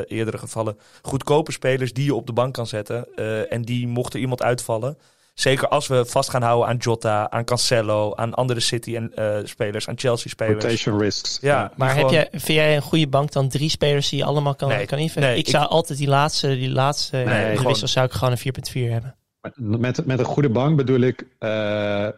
[0.08, 0.78] eh, eerdere gevallen.
[1.02, 3.06] Goedkope spelers die je op de bank kan zetten.
[3.16, 4.98] eh, en die mocht er iemand uitvallen.
[5.34, 9.36] Zeker als we vast gaan houden aan Jota, aan Cancelo, aan andere City en eh,
[9.44, 10.64] spelers, aan Chelsea spelers.
[10.64, 11.38] rotation risks.
[11.40, 14.24] Ja, maar heb gewoon- jij, vind jij een goede bank dan drie spelers die je
[14.24, 15.28] allemaal kan, Nee, kan invullen?
[15.28, 18.12] nee, ik ik- zou altijd die laatste, die laatste Nee, nee, gewoon- wissel zou ik
[18.12, 19.14] gewoon een 4.4 hebben.
[19.54, 22.08] Met, met een goede bank bedoel ik eh,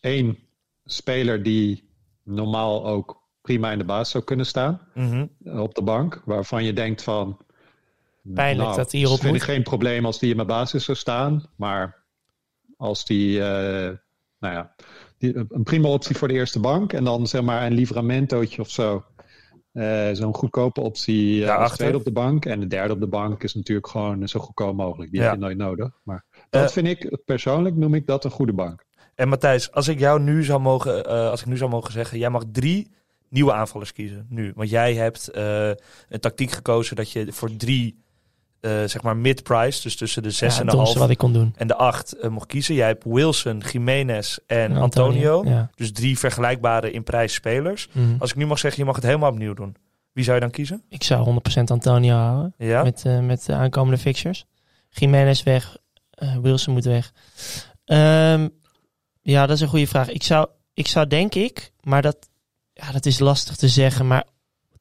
[0.00, 0.38] één
[0.90, 1.90] speler die
[2.24, 5.26] normaal ook prima in de baas zou kunnen staan Mhm.
[5.44, 7.38] op de bank, waarvan je denkt van.
[8.34, 9.40] Pijnlijk nou, dat hij hierop vind moet.
[9.42, 12.04] ik geen probleem als die in mijn basis zou staan, maar
[12.76, 13.96] als die, eh,
[14.38, 14.74] nou ja,
[15.18, 18.70] die, een prima optie voor de eerste bank en dan zeg maar een livramentootje of
[18.70, 19.04] zo.
[19.72, 22.44] Eh, Zo'n goedkope optie eh, als tweede op de bank.
[22.44, 25.10] En de derde op de bank is natuurlijk gewoon zo goedkoop mogelijk.
[25.10, 25.26] Die Ja.
[25.26, 26.00] heb je nooit nodig.
[26.04, 28.84] Maar dat vind ik, persoonlijk noem ik dat een goede bank.
[29.18, 32.18] En Matthijs, als ik jou nu zou mogen, eh, als ik nu zou mogen zeggen,
[32.18, 32.90] jij mag drie
[33.28, 34.52] nieuwe aanvallers kiezen nu.
[34.54, 35.68] Want jij hebt eh,
[36.08, 38.02] een tactiek gekozen dat je voor drie,
[38.60, 41.32] eh, zeg maar mid-price, dus tussen de zes ja, en de half wat ik kon
[41.32, 41.54] doen.
[41.56, 42.74] en de acht mocht kiezen.
[42.74, 45.44] Jij hebt Wilson, Jiménez en Antonio.
[45.44, 45.70] Ja.
[45.74, 47.88] Dus drie vergelijkbare in prijs spelers.
[47.92, 48.14] Mhm.
[48.18, 49.76] Als ik nu mag zeggen, je mag het helemaal opnieuw doen.
[50.12, 50.82] Wie zou je dan kiezen?
[50.88, 52.54] Ik zou 100% Antonio houden.
[52.58, 52.82] Ja?
[52.82, 54.46] Met, met de aankomende fixtures.
[54.88, 55.76] Jiménez weg.
[56.42, 57.12] Wilson moet weg.
[57.84, 58.48] Ehm,
[59.30, 60.08] ja, dat is een goede vraag.
[60.08, 62.16] Ik zou, ik zou denk ik, maar dat,
[62.72, 64.06] ja, dat is lastig te zeggen.
[64.06, 64.24] Maar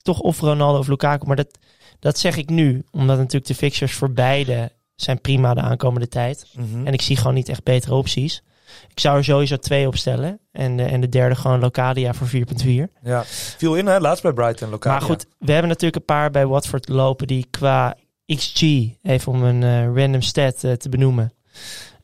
[0.02, 1.28] toch of Ronaldo of Lukaku.
[1.28, 1.58] Maar dat,
[2.00, 2.84] dat zeg ik nu.
[2.92, 6.48] Omdat natuurlijk de fixtures voor beide zijn prima de aankomende tijd.
[6.54, 6.88] Mhm.
[6.88, 8.44] En ik zie gewoon niet echt betere opties.
[8.90, 10.40] Ik zou er sowieso twee opstellen.
[10.52, 12.92] En, de- en de derde gewoon Locadia voor 4.4.
[13.04, 13.24] ja.
[13.58, 14.00] Viel in, hè?
[14.00, 14.92] Laatst bij Brighton lokaal.
[14.92, 17.96] Maar goed, we hebben natuurlijk een paar bij Watford lopen die qua
[18.36, 18.62] XG,
[19.02, 21.34] even om een eh, random stat eh, te benoemen,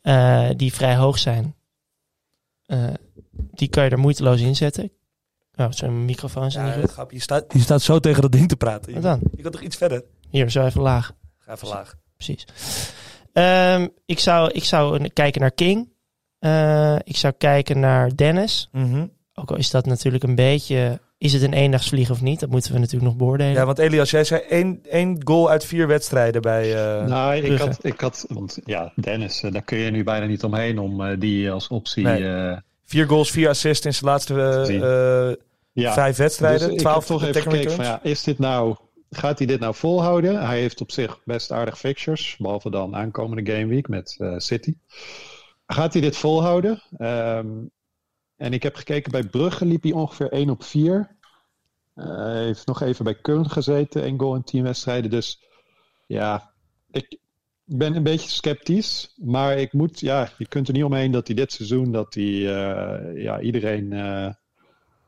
[0.02, 1.54] eh, die vrij hoog zijn.
[2.66, 2.84] Eh,
[3.52, 4.90] die kan je er moeiteloos inzetten.
[5.56, 6.92] Oh, zo'n microfoon is Ja, niet dat goed.
[6.92, 8.92] grap, je, staat, je staat zo tegen dat ding te praten.
[8.92, 9.20] Wat dan?
[9.36, 10.04] Je kan toch iets verder?
[10.30, 11.12] Hier, zo even laag.
[11.38, 11.94] Ga even laag.
[12.16, 12.44] Precies.
[13.32, 15.92] Ehm, ik, zou, ik zou kijken naar King.
[16.38, 18.68] Eh, ik zou kijken naar Dennis.
[18.72, 19.06] Mhm.
[19.34, 21.00] Ook al is dat natuurlijk een beetje...
[21.24, 22.40] Is het een eendagsvlieg of niet?
[22.40, 23.52] Dat moeten we natuurlijk nog beoordelen.
[23.52, 26.74] Ja, want Elias, jij zei één, één goal uit vier wedstrijden bij...
[27.00, 30.26] eh, nou, ik had, ik had, want ja, Dennis, eh, daar kun je nu bijna
[30.26, 32.04] niet omheen om eh, die als optie.
[32.04, 32.28] Nee.
[32.34, 35.36] eh, Vier goals, vier assists in zijn laatste
[35.72, 35.92] ja.
[35.92, 36.68] vijf wedstrijden.
[36.68, 38.76] Dus twaalf ik heb toch even gekeken van ja, is dit nou,
[39.10, 40.46] gaat hij dit nou volhouden?
[40.46, 44.74] Hij heeft op zich best aardig fixtures, behalve dan aankomende gameweek met eh, City.
[45.66, 46.82] Gaat hij dit volhouden?
[46.96, 47.48] Ehm,
[48.36, 51.13] en ik heb gekeken bij Brugge liep hij ongeveer 1 op 4.
[51.94, 55.10] Eh, Hij heeft nog even bij Köln gezeten, één goal in 10 wedstrijden.
[55.10, 55.40] Dus
[56.06, 56.50] ja,
[56.90, 57.18] ik
[57.64, 59.14] ben een beetje sceptisch.
[59.16, 62.24] Maar ik moet, ja, je kunt er niet omheen dat hij dit seizoen, dat hij
[62.24, 64.28] eh, ja, iedereen eh,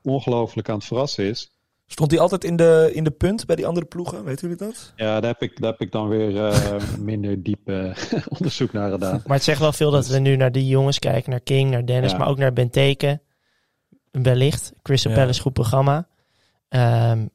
[0.02, 1.50] ongelooflijk aan het verrassen is.
[1.86, 4.24] Stond hij altijd in de, in de punt bij die andere ploegen?
[4.24, 4.92] Weten jullie dat?
[4.96, 7.68] Ja, daar heb ik, daar heb ik dan weer eh, minder diep
[8.38, 9.22] onderzoek naar gedaan.
[9.26, 11.30] Maar het zegt wel veel dat we nu naar die jongens kijken.
[11.30, 12.18] Naar King, naar Dennis, Ja.
[12.18, 13.20] maar ook naar Benteke.
[14.10, 14.72] Wellicht.
[14.82, 15.18] Crystal Ja.
[15.18, 16.08] Palace goed programma.
[16.68, 17.26] Ehm,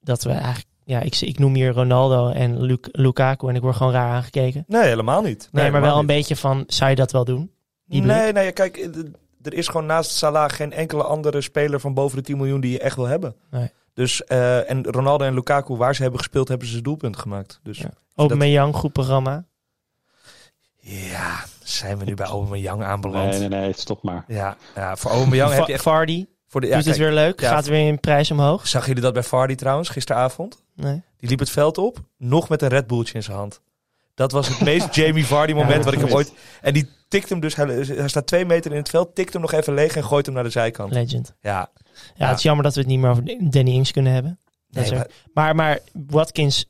[0.00, 0.66] dat we eigenlijk...
[0.84, 4.64] Ja, ik, ik noem hier Ronaldo en Luk- Lukaku en ik word gewoon raar aangekeken.
[4.66, 5.48] Nee, helemaal niet.
[5.52, 7.52] Nee, maar wel een beetje van, zou je dat wel doen?
[7.84, 8.16] Die blik?
[8.16, 8.88] Nee, nee, kijk,
[9.42, 12.70] er is gewoon naast Salah geen enkele andere speler van boven de 10 miljoen die
[12.72, 13.36] je echt wil hebben.
[13.50, 13.70] Nee.
[13.94, 17.60] Dus, eh, en Ronaldo en Lukaku, waar ze hebben gespeeld, hebben ze doelpunt gemaakt.
[17.62, 17.90] Dus Ja.
[18.14, 19.44] Aubameyang, goed programma.
[20.80, 23.30] ja, zijn we nu bij Aubameyang aanbeland.
[23.30, 24.24] Nee, nee, nee, stop maar.
[24.28, 25.78] Ja, ja, voor Aubameyang heb je.
[25.78, 27.40] Vardy, Voor de, ja, het kijk, weer leuk.
[27.40, 27.48] ja.
[27.50, 28.66] Gaat weer in prijs omhoog.
[28.68, 30.62] Zag jullie dat bij Vardy trouwens, gisteravond?
[30.74, 31.02] Nee.
[31.16, 33.60] Die liep het veld op, nog met een Red Bulltje in zijn hand.
[34.14, 36.30] Dat was het meest Jamie Vardy moment Ja, wat ik hem gemist.
[36.30, 36.38] ooit...
[36.60, 39.42] En die tikt hem dus, hij, hij staat twee meter in het veld, tikt hem
[39.42, 40.92] nog even leeg en gooit hem naar de zijkant.
[40.92, 41.34] Legend.
[41.40, 41.70] Ja, Ja,
[42.14, 42.26] Ja.
[42.28, 44.38] het is jammer dat we het niet meer over Danny Ings kunnen hebben.
[44.70, 46.66] Nee, is maar Maar, maar Watkins,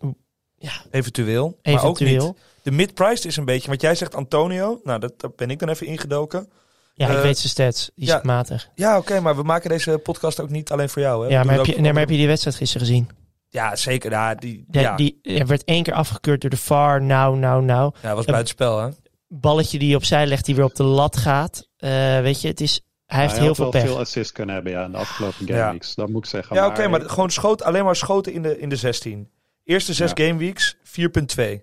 [0.90, 1.58] eventueel.
[1.62, 2.32] Maar ook niet.
[2.62, 4.80] De mid-priced is een beetje, want jij zegt Antonio.
[4.84, 6.48] Nou, dat, daar ben ik dan even ingedoken.
[6.98, 7.90] Ja, ik Eh, weet zijn stats.
[7.94, 8.20] Die is ja.
[8.22, 8.68] matig.
[8.74, 11.24] Ja, oké, maar we maken deze podcast ook niet alleen voor jou.
[11.24, 11.30] Hè?
[11.30, 13.08] Ja, maar heb, je, nee, maar heb je die wedstrijd gisteren gezien?
[13.48, 14.10] Ja, zeker.
[14.10, 17.02] Ja, die, Ja, ja, Die er werd één keer afgekeurd door de VAR.
[17.02, 17.92] Nou, nou, nou.
[18.02, 18.88] ja, was buitenspel, hè?
[19.28, 21.68] Balletje die opzij legt, die weer op de lat gaat.
[21.76, 23.82] Eh, weet je, het is, hij heeft hij heel veel pech.
[23.82, 25.70] veel assists kunnen hebben ja, in de afgelopen game Ja.
[25.70, 25.94] weeks.
[25.94, 26.56] Dat moet ik zeggen.
[26.56, 29.30] Ja, oké, maar gewoon schoot, alleen maar schoten in de, in de 16.
[29.64, 30.24] Eerste zes Ja.
[30.26, 31.62] gameweeks 4,2.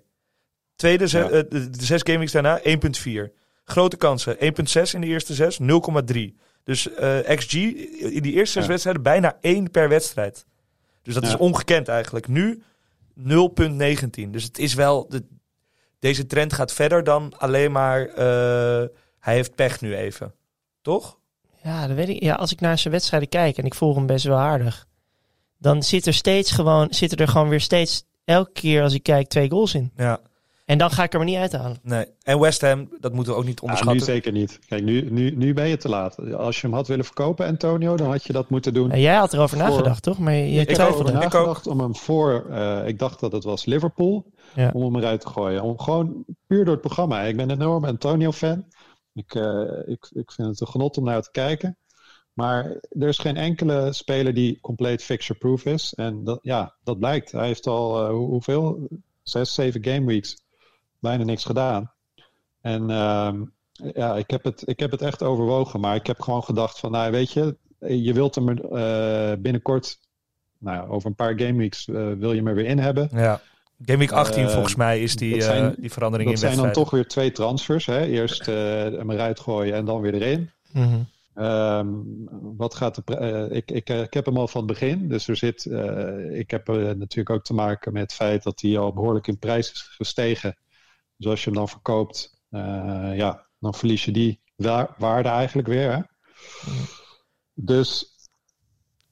[0.76, 1.24] Tweede ze- Ja.
[1.28, 3.32] eh, de, de zes gameweeks daarna 1,4.
[3.68, 6.34] Grote kansen 1,6 in de eerste zes, 0,3.
[6.64, 8.68] Dus eh, XG in die eerste zes Ja.
[8.68, 10.46] wedstrijden bijna één per wedstrijd.
[11.02, 11.28] Dus dat Ja.
[11.28, 12.28] is ongekend eigenlijk.
[12.28, 12.62] Nu
[13.14, 14.30] 0,19.
[14.30, 15.08] Dus het is wel.
[15.08, 15.24] De,
[15.98, 18.06] deze trend gaat verder dan alleen maar.
[18.08, 18.84] eh,
[19.18, 20.34] hij heeft pech nu even.
[20.82, 21.18] Toch?
[21.62, 22.22] Ja, dat weet ik.
[22.22, 24.86] Ja, als ik naar zijn wedstrijden kijk en ik volg hem best wel aardig.
[25.58, 29.28] Dan zit er steeds gewoon, zitten er gewoon weer steeds, elke keer als ik kijk,
[29.28, 29.92] twee goals in.
[29.96, 30.20] Ja.
[30.66, 31.76] En dan ga ik er maar niet uithalen.
[31.82, 32.06] Nee.
[32.22, 34.14] En West Ham, dat moeten we ook niet Ja, nu onderschatten.
[34.14, 34.58] zeker niet.
[34.66, 36.32] Kijk, nu, nu, nu ben je te laat.
[36.34, 38.90] Als je hem had willen verkopen, Antonio, dan had je dat moeten doen.
[38.90, 40.18] En jij had erover Voor- nagedacht, toch?
[40.18, 41.12] Maar je Ik twijfelde.
[41.12, 44.70] Ik nagedacht om hem voor, eh, ik dacht dat het was Liverpool, Ja.
[44.74, 45.62] om hem eruit te gooien.
[45.62, 47.20] Om gewoon puur door het programma.
[47.22, 48.64] Ik ben een enorme Antonio-fan.
[49.14, 51.76] Ik, eh, ik, ik vind het een genot om naar te kijken.
[52.32, 52.64] Maar
[52.98, 55.92] er is geen enkele speler die compleet fixture-proof is.
[55.94, 57.32] En dat, ja, dat blijkt.
[57.32, 58.88] Hij heeft al eh, hoe- hoeveel?
[59.22, 60.44] Zes, zeven game weeks.
[61.06, 61.92] Bijna niks gedaan.
[62.60, 63.42] En ehm,
[63.94, 65.80] ja, ik heb, het, ik heb het echt overwogen.
[65.80, 69.98] Maar ik heb gewoon gedacht van, nou weet je, je wilt hem er eh, binnenkort,
[70.58, 73.08] nou over een paar game weeks eh, wil je hem er weer in hebben.
[73.12, 73.40] Ja.
[73.84, 76.46] Game Week 18 Eh, volgens mij is die, dat zijn- eh, die verandering Dat in
[76.46, 77.86] zijn dan toch weer twee transfers.
[77.86, 78.04] Hè?
[78.04, 80.50] Eerst hem eruit gooien en dan weer erin.
[80.72, 80.98] Mhm.
[81.34, 81.86] Ehm,
[82.56, 85.08] wat gaat de ik, ik, ik heb hem al van het begin.
[85.08, 85.64] Dus er zit.
[86.32, 89.72] ik heb natuurlijk ook te maken met het feit dat hij al behoorlijk in prijs
[89.72, 90.56] is gestegen.
[91.16, 95.68] Dus als je hem dan verkoopt, eh, ja, dan verlies je die wa- waarde eigenlijk
[95.68, 95.92] weer.
[95.92, 96.00] Hè?
[97.54, 98.14] Dus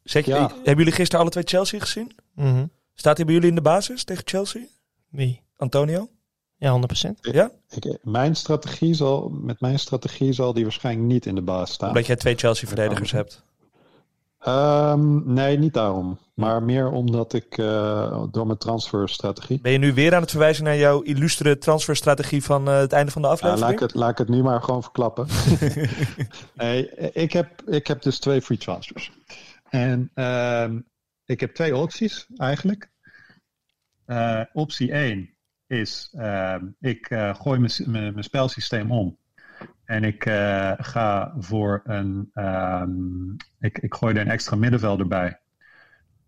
[0.03, 0.49] Zeg Ja.
[0.55, 2.13] Hebben jullie gisteren alle twee Chelsea gezien?
[2.35, 2.67] Mhm.
[2.95, 4.63] Staat hij bij jullie in de basis tegen Chelsea?
[5.09, 5.43] Wie?
[5.57, 6.09] Antonio?
[6.57, 7.19] Ja, 100%.
[7.21, 7.51] Ja?
[7.69, 11.89] ik, mijn strategie zal, met mijn strategie zal die waarschijnlijk niet in de baas staan.
[11.89, 13.43] Omdat jij twee Chelsea-verdedigers hebt.
[14.45, 16.19] Ehm, nee, niet daarom.
[16.35, 19.61] Maar meer omdat ik eh, door mijn transferstrategie.
[19.61, 23.13] Ben je nu weer aan het verwijzen naar jouw illustere transferstrategie van eh, het einde
[23.13, 23.65] van de Ja, aflevering?
[23.67, 25.27] laat, ik het, laat ik het nu maar gewoon verklappen.
[26.55, 29.13] nee, ik, heb, ik heb dus twee free transfers.
[29.71, 30.81] En ehm,
[31.25, 32.91] ik heb twee opties eigenlijk.
[34.07, 35.35] Eh, optie 1
[35.67, 39.19] is: ehm, ik gooi mijn spelsysteem om.
[39.85, 42.31] En ik eh, ga voor een.
[42.35, 45.39] ehm, ik, ik gooi er een extra middenvelder bij.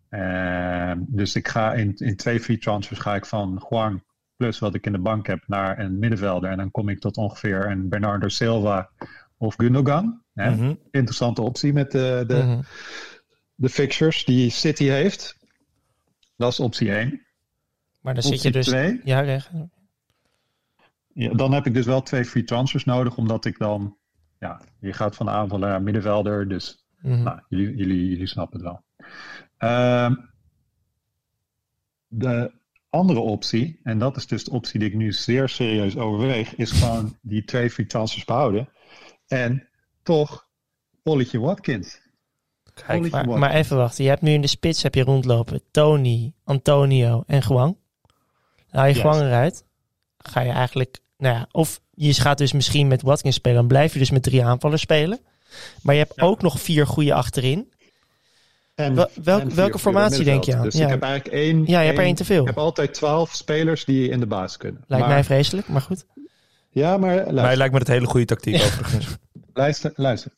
[0.08, 4.02] Ehm, dus ik ga in, in twee free transfers ga ik van Huang
[4.36, 6.50] plus wat ik in de bank heb naar een middenvelder.
[6.50, 8.90] En dan kom ik tot ongeveer een Bernardo Silva
[9.36, 10.22] of Gundogan.
[10.34, 10.50] Hè?
[10.50, 10.74] Mhm.
[10.90, 12.60] Interessante optie met de, de, Mhm.
[13.54, 15.36] de fixtures die City heeft.
[16.36, 17.26] Dat is optie 1.
[18.00, 18.66] Maar dan zit je dus...
[18.66, 19.00] 2.
[19.04, 19.50] Ja, recht.
[21.18, 23.96] Ja, dan heb ik dus wel twee free transfers nodig, omdat ik dan...
[24.38, 27.22] Ja, je gaat van de aanvaller naar middenvelder, dus Mhm.
[27.22, 28.82] Nou, jullie, jullie, jullie snappen het wel.
[29.58, 30.14] Ehm,
[32.08, 32.52] de
[32.90, 36.70] andere optie, en dat is dus de optie die ik nu zeer serieus overweeg, is
[36.70, 38.68] gewoon die twee free transfers behouden.
[39.26, 39.68] En
[40.02, 40.48] toch
[41.02, 42.00] Polletje Watkins.
[42.74, 43.38] Kijk, Maar, Watkins.
[43.38, 44.04] maar even wachten.
[44.04, 47.76] Je hebt nu in de spits heb je rondlopen Tony, Antonio en Gwang.
[48.70, 49.00] Haal je Juist.
[49.00, 49.64] Gwang eruit.
[50.18, 51.00] Ga je eigenlijk...
[51.18, 53.56] Nou ja, of je gaat dus misschien met Watkins spelen.
[53.58, 55.18] Dan blijf je dus met drie aanvallers spelen.
[55.82, 56.24] Maar je hebt Ja.
[56.26, 57.72] ook nog vier goede achterin.
[58.74, 60.62] En, Wel- welk- en vier welke formatie denk je aan?
[60.62, 60.84] Dus Ja.
[60.84, 61.64] ik heb eigenlijk één...
[61.66, 62.40] Ja, je hebt er één te veel.
[62.40, 64.84] Ik heb altijd twaalf spelers die in de baas kunnen.
[64.86, 66.06] Lijkt Maar- mij vreselijk, maar goed.
[66.70, 67.56] Ja, maar mij luister.
[67.56, 69.06] lijkt me het hele goede tactiek overigens.
[69.54, 70.32] Luister, luister.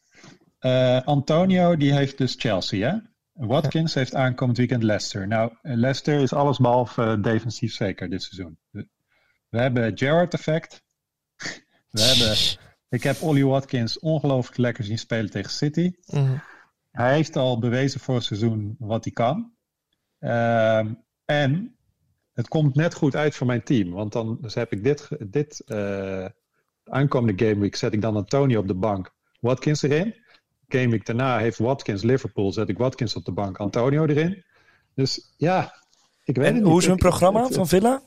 [0.58, 2.96] Eh, Antonio die heeft dus Chelsea, hè?
[3.46, 5.26] Watkins heeft aankomend weekend Leicester.
[5.26, 8.58] Nou, Leicester is allesbehalve eh, defensief zeker dit seizoen.
[9.48, 10.82] We hebben Gerrard effect.
[11.90, 12.36] We hebben
[12.88, 15.92] Ik heb Ollie Watkins ongelooflijk lekker zien spelen tegen City.
[16.06, 16.36] Mhm.
[16.90, 19.52] Hij heeft al bewezen voor het seizoen wat hij kan.
[20.18, 21.76] Ehm, en
[22.32, 23.90] het komt net goed uit voor mijn team.
[23.90, 26.26] Want dan dus heb ik dit, dit eh,
[26.84, 29.14] aankomende gameweek zet ik dan Antonio op de bank.
[29.40, 30.14] Watkins erin.
[30.68, 32.52] Gameweek daarna heeft Watkins Liverpool.
[32.52, 33.58] Zet ik Watkins op de bank.
[33.58, 34.44] Antonio erin.
[34.94, 35.62] Dus ja,
[36.24, 36.70] ik weet het En niet.
[36.70, 38.02] hoe is hun programma van Villa?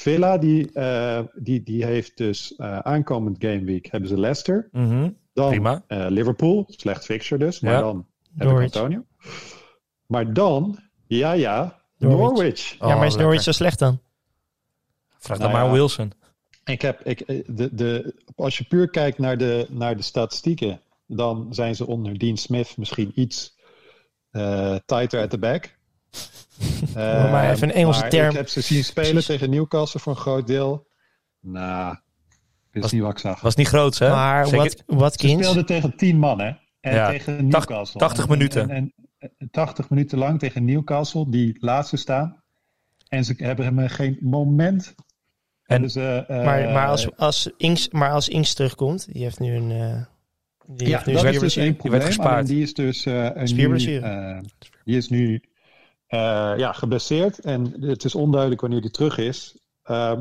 [0.00, 4.68] Villa die, eh, die, die heeft dus eh, aankomend gameweek hebben ze Leicester.
[4.72, 5.10] Mhm.
[5.32, 5.84] Dan Prima.
[5.86, 7.60] eh, Liverpool, slecht fixture dus.
[7.60, 7.80] Maar Ja.
[7.80, 8.74] dan heb ik Norwich.
[8.74, 9.04] Antonio.
[10.06, 12.18] Maar dan, ja ja, Norwich.
[12.20, 12.70] Norwich.
[12.70, 13.20] ja, maar is Oh, lekker.
[13.22, 14.00] Norwich zo slecht dan?
[15.18, 15.74] Vraag Nou dan maar ja.
[15.76, 16.12] Wilson.
[16.64, 21.46] Ik heb, ik, de, de, als je puur kijkt naar de, naar de statistieken, dan
[21.54, 23.58] zijn ze onder Dean Smith misschien iets
[24.30, 25.78] eh, tighter at the back.
[26.94, 28.28] Maar maar even een Engelse maar term.
[28.30, 29.26] Ik heb ze zien spelen Precies.
[29.26, 30.86] tegen Newcastle voor een groot deel.
[31.40, 31.96] Nou,
[32.70, 33.40] dit is niet wat ik zag.
[33.40, 34.08] Was niet groot, hè?
[34.10, 36.50] Maar Zeker- Wat, Ze speelden tegen 10 man, hè?
[36.80, 38.00] En Ja, tegen Newcastle.
[38.00, 38.70] 80 En- minuten.
[38.70, 42.42] En, en, en 80 minuten lang tegen Newcastle, die laatste staan.
[43.08, 44.94] En ze hebben hem geen moment.
[45.64, 49.54] En- ze, eh, maar, maar, als, als Inks, maar als Inks terugkomt, die heeft nu
[49.54, 49.70] een...
[49.70, 50.02] eh
[50.72, 52.00] die ja, heeft nu dat een is dus één Die probleem.
[52.00, 52.46] werd gespaard.
[52.46, 54.08] Die is dus eh, een Spierblessure.
[54.08, 54.38] nu, eh,
[54.84, 55.40] die is nu eh,
[56.58, 57.38] ja, geblesseerd.
[57.38, 59.56] En het is onduidelijk wanneer die terug is.
[59.82, 60.20] Ehm,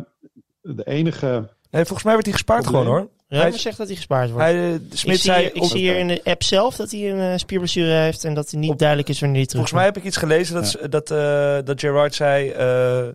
[0.62, 1.50] de enige...
[1.72, 2.84] Nee, volgens mij werd hij gespaard Probleem.
[2.84, 3.10] gewoon, hoor.
[3.28, 4.46] Ruimer Hij- zegt dat hij gespaard wordt.
[4.46, 5.42] Hij, eh, ik Smit zie, zei...
[5.44, 8.24] hier, ik op- zie hier in de app zelf dat hij een eh, spierblessure heeft
[8.24, 10.56] en dat hij niet duidelijk is wanneer hij terug Volgens mij heb ik iets gelezen
[10.56, 12.50] dat, dat, eh, dat Gerard zei...
[12.50, 13.08] eh,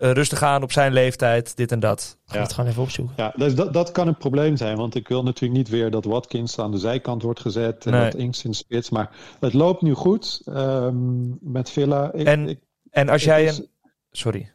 [0.00, 2.18] eh, rustig aan op zijn leeftijd, dit en dat.
[2.26, 3.14] Ik ga het gewoon even opzoeken.
[3.16, 4.76] Ja, dus dat, dat kan een probleem zijn.
[4.76, 7.86] Want ik wil natuurlijk niet weer dat Watkins aan de zijkant wordt gezet.
[7.86, 8.02] En Nee.
[8.10, 8.90] dat Inks in spits.
[8.90, 9.10] Maar
[9.40, 12.12] het loopt nu goed ehm, met Villa.
[12.12, 12.58] Ik, En- ik,
[12.90, 13.68] En als jij is- een...
[14.10, 14.52] Sorry.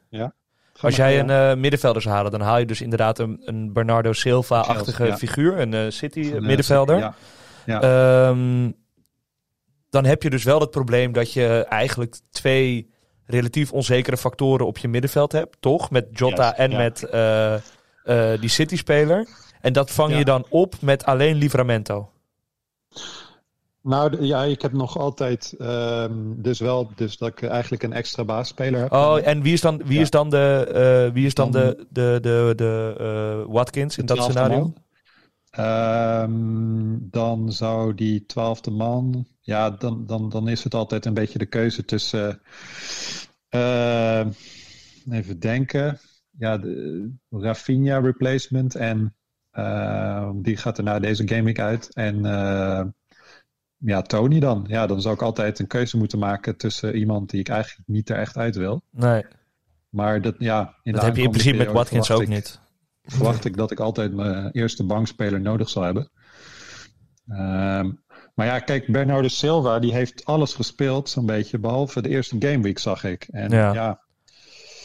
[0.77, 1.19] Ga Als jij ja.
[1.19, 5.17] een eh, middenvelder zou halen, dan haal je dus inderdaad een, een Bernardo Silva-achtige ja.
[5.17, 5.59] figuur.
[5.59, 6.97] Een eh, City Van, middenvelder.
[6.97, 7.13] Ja,
[7.65, 7.81] ja.
[7.81, 8.71] Ehm,
[9.89, 12.93] dan heb je dus wel het probleem dat je eigenlijk twee
[13.25, 15.91] relatief onzekere factoren op je middenveld hebt, toch?
[15.91, 16.77] Met Jota en ja.
[16.77, 17.61] met eh, eh,
[18.39, 19.27] die City-speler.
[19.61, 20.17] En dat vang Ja.
[20.17, 22.09] je dan op met alleen Livramento.
[23.81, 28.23] Nou, ja, ik heb nog altijd ehm, dus wel dus dat ik eigenlijk een extra
[28.23, 28.91] baasspeler heb.
[28.91, 30.01] Oh, en wie is dan, wie Ja.
[30.01, 30.67] is dan de,
[31.07, 34.57] eh, wie is dan de, de, de, de Watkins in dat scenario?
[34.57, 34.75] man.
[35.55, 39.27] Ehm, dan zou die twaalfde man...
[39.41, 42.41] Ja, dan, dan, dan is het altijd een beetje de keuze tussen...
[43.49, 44.25] eh,
[45.09, 45.99] even denken.
[46.37, 49.15] Ja, de Rafinha replacement en...
[49.51, 51.93] eh, die gaat er na deze gaming uit.
[51.93, 52.23] En
[53.77, 54.65] ja, Tony dan.
[54.67, 58.09] Ja, dan zou ik altijd een keuze moeten maken tussen iemand die ik eigenlijk niet
[58.09, 58.83] er echt uit wil.
[58.89, 59.25] Nee,
[59.89, 62.59] Maar dat, ja, in dat heb je in principe met Watkins ook niet.
[63.07, 66.09] Verwacht ik dat ik altijd mijn eerste bankspeler nodig zal hebben.
[67.27, 67.91] Ehm,
[68.35, 72.79] maar ja, kijk, Bernardo Silva die heeft alles gespeeld, zo'n beetje, behalve de eerste gameweek
[72.79, 73.27] zag ik.
[73.31, 73.73] En Ja.
[73.73, 73.99] ja,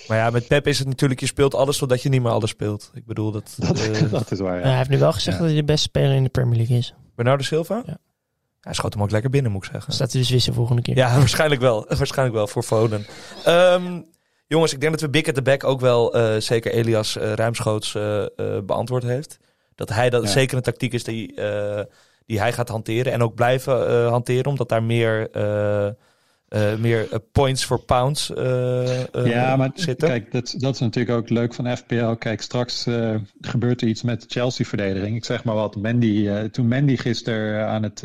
[0.09, 2.51] Maar ja, met Pep is het natuurlijk, je speelt alles totdat je niet meer alles
[2.51, 2.91] speelt.
[2.95, 3.55] Ik bedoel, dat...
[3.59, 4.55] dat, eh, dat is waar.
[4.55, 4.67] Ja, Ja.
[4.69, 5.43] hij heeft nu wel gezegd Ja.
[5.43, 6.95] dat hij de beste speler in de Premier League is.
[7.17, 7.83] Bernardo Silva?
[7.87, 7.97] Ja.
[8.61, 9.93] Hij schoot hem ook lekker binnen, moet ik zeggen.
[9.93, 10.97] Staat hij dus wissel volgende keer.
[10.97, 11.85] Ja, waarschijnlijk wel.
[11.89, 13.07] waarschijnlijk wel voor Foden.
[13.45, 14.01] Ehm,
[14.51, 17.33] jongens, ik denk dat we Big at the Back ook wel eh, zeker Elias eh,
[17.33, 18.25] ruimschoots eh,
[18.65, 19.39] beantwoord heeft.
[19.75, 20.29] Dat hij dat Ja.
[20.29, 21.35] zeker een tactiek is die,
[22.27, 23.13] die hij gaat hanteren.
[23.13, 25.31] En ook blijven hanteren, omdat daar meer,
[26.79, 28.33] meer points for pounds
[29.13, 30.09] Ja, maar zitten.
[30.09, 32.13] kijk, dat, dat is natuurlijk ook leuk van FPL.
[32.13, 32.87] Kijk, straks
[33.41, 35.17] gebeurt er iets met de Chelsea-verdediging.
[35.17, 38.03] Ik zeg maar wat, Mandy, toen Mandy gisteren aan het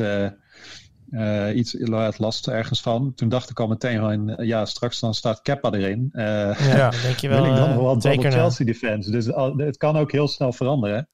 [1.10, 5.00] eh, iets het last ergens van, toen dacht ik al meteen van, eh, ja, straks
[5.00, 6.08] dan staat Kepa erin.
[6.12, 6.24] Eh,
[6.76, 6.90] Ja.
[6.90, 8.30] Dan denk je wel wil ik dan nog wel.
[8.30, 9.10] Chelsea defense.
[9.10, 11.08] Dus het kan ook heel snel veranderen.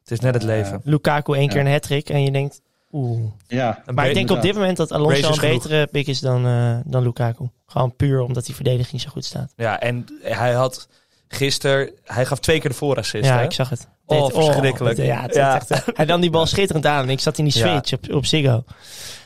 [0.00, 0.80] Het is net het leven.
[0.84, 2.60] Lukaku één keer een hat en je denkt,
[2.92, 3.20] oeh.
[3.46, 6.78] Ja, Maar ik denk op dit moment dat Alonso een betere pick is dan, eh,
[6.84, 7.48] dan Lukaku.
[7.66, 9.52] Gewoon puur omdat die verdediging zo goed staat.
[9.56, 10.88] Ja, en hij had
[11.28, 13.24] gisteren, hij gaf twee keer de voorassist.
[13.24, 13.44] ja, hè?
[13.44, 13.88] ik zag het.
[14.06, 14.96] Oh, Dit- verschrikkelijk.
[14.98, 15.54] ja, het, Ja.
[15.58, 17.68] het echt, hij nam die bal schitterend aan en ik zat in die Ja.
[17.82, 18.64] switch op, op Ziggo.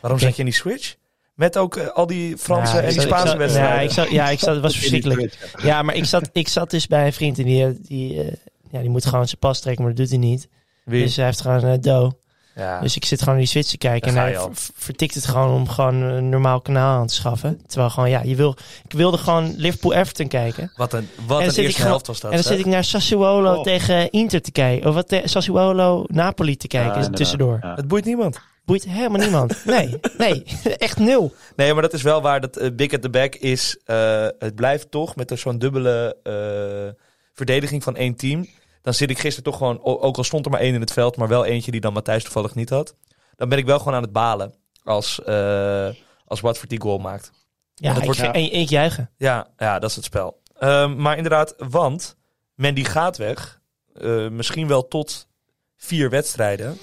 [0.00, 0.94] Waarom zet je in die switch?
[1.34, 3.74] Met ook eh, al die Franse Ja, en die zat- Spaanse zat- wedstrijden.
[3.74, 5.52] Ja, ik zat, ja, ik zat, het was verschrikkelijk.
[5.62, 8.32] Ja, maar ik zat, ik zat dus bij een vriend en die, eh, die, eh,
[8.70, 10.48] ja, die moet gewoon zijn pas trekken, maar dat doet hij niet.
[10.84, 11.02] Wie?
[11.04, 12.12] Dus hij heeft gewoon een do.
[12.60, 12.80] Ja.
[12.80, 15.54] Dus ik zit gewoon in die switch te kijken Daar en hij vertikt het gewoon
[15.54, 17.60] om gewoon een normaal kanaal aan te schaffen.
[17.66, 20.72] Terwijl gewoon, ja, je wil, ik wilde gewoon Liverpool-Everton kijken.
[20.76, 22.30] wat een, wat een zit ik eerste gewoon- helft was dat.
[22.30, 22.56] en dan zeg.
[22.56, 23.62] zit ik naar Sassuolo Oh.
[23.62, 24.88] tegen Inter te kijken.
[24.88, 27.16] Of wat, te- Sassuolo-Napoli te kijken, Ja, is inderdaad.
[27.16, 27.58] tussendoor.
[27.62, 27.74] Ja.
[27.74, 28.40] Het boeit niemand.
[28.64, 29.54] Boeit helemaal niemand.
[29.64, 30.44] Nee, nee,
[30.78, 31.34] echt nul.
[31.56, 32.40] Nee, maar dat is wel waar.
[32.40, 33.78] Dat eh, Big at the Back is.
[33.84, 37.02] eh, het blijft toch met een zo'n dubbele eh,
[37.34, 38.46] verdediging van één team.
[38.82, 41.16] Dan zit ik gisteren toch gewoon, ook al stond er maar één in het veld,
[41.16, 42.94] maar wel eentje die dan Matthijs toevallig niet had.
[43.36, 44.54] Dan ben ik wel gewoon aan het balen
[44.84, 45.88] als, eh
[46.26, 47.30] als Watford die goal maakt.
[47.74, 49.10] Ja, dat wordt- en, en ik juichen.
[49.16, 50.40] Ja, ja, dat is het spel.
[50.58, 52.16] Ehm, maar inderdaad, want
[52.54, 53.60] Mandy gaat weg.
[53.94, 55.28] Eh, misschien wel tot
[55.76, 56.78] vier wedstrijden.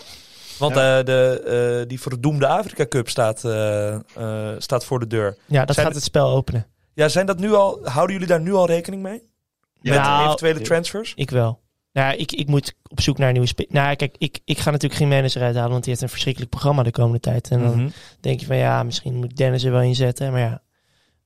[0.60, 1.00] Want Ja.
[1.00, 3.40] eh, de, die verdoemde Afrika Cup staat,
[4.64, 5.38] staat voor de deur.
[5.46, 6.68] Ja, dat Zijn gaat het spel openen.
[6.94, 9.24] Ja, zijn dat nu al, houden jullie daar nu al rekening mee?
[9.82, 11.14] Met Nou, eventuele transfers?
[11.16, 11.60] Ik wel.
[11.98, 13.72] Nou, ik, ik moet op zoek naar een nieuwe spits.
[13.72, 16.84] Nou, kijk, ik, ik ga natuurlijk geen manager uithalen, want die heeft een verschrikkelijk programma
[16.84, 17.50] de komende tijd.
[17.52, 17.90] En dan Mhm.
[18.20, 20.32] denk je van ja, misschien moet ik Dennis er wel inzetten.
[20.32, 20.62] Maar ja,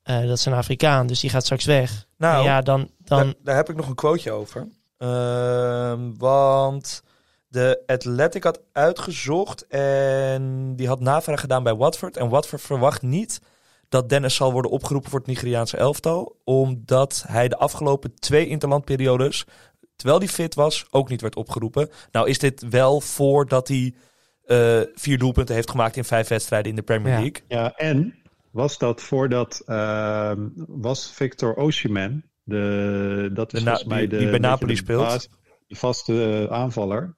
[0.04, 2.06] eh, dat is een Afrikaan, dus die gaat straks weg.
[2.18, 4.68] Nou, En ja, dan, dan Daar, daar heb ik nog een quoteje over.
[4.98, 7.04] Ehm, want
[7.48, 12.18] de Athletic had uitgezocht en die had navraag gedaan bij Watford.
[12.18, 13.42] En Watford verwacht niet
[13.90, 16.36] dat Dennis zal worden opgeroepen voor het Nigeriaanse elftal.
[16.44, 19.46] Omdat hij de afgelopen twee interlandperiodes,
[20.02, 21.90] terwijl hij fit was, ook niet werd opgeroepen.
[22.12, 23.94] Nou is dit wel voordat hij
[24.46, 27.12] eh, vier doelpunten heeft gemaakt in vijf wedstrijden in de Premier.
[27.14, 27.42] League.
[27.48, 28.16] Ja, en
[28.52, 34.10] was dat voordat ehm, was Victor Osimhen, de, dat is De na- volgens mij die-
[34.10, 35.04] de, die bij Napoli de speelt.
[35.08, 35.30] baas-
[35.68, 37.16] de vaste eh, aanvaller,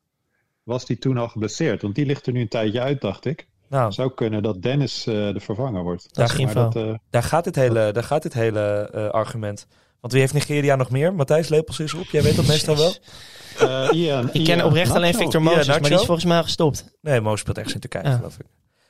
[0.63, 1.81] was die toen al geblesseerd?
[1.81, 3.47] Want die ligt er nu een tijdje uit, dacht ik.
[3.69, 6.07] Nou, Het zou kunnen dat Dennis eh, de vervanger wordt.
[6.53, 9.67] Dat, eh, Daar gaat dit hele, daar gaat dit hele eh, argument.
[10.03, 11.13] Want wie heeft Nigeria nog meer?
[11.13, 12.05] Matthijs Lepels is op.
[12.11, 12.95] Jij weet dat meestal wel.
[13.59, 15.13] eh, Ian- ik ken Ian oprecht alleen.
[15.13, 16.85] Victor Moses, maar die is volgens mij al gestopt.
[17.01, 18.15] Nee, Mo speelt echt in Turkije, Ja.
[18.15, 18.45] geloof ik.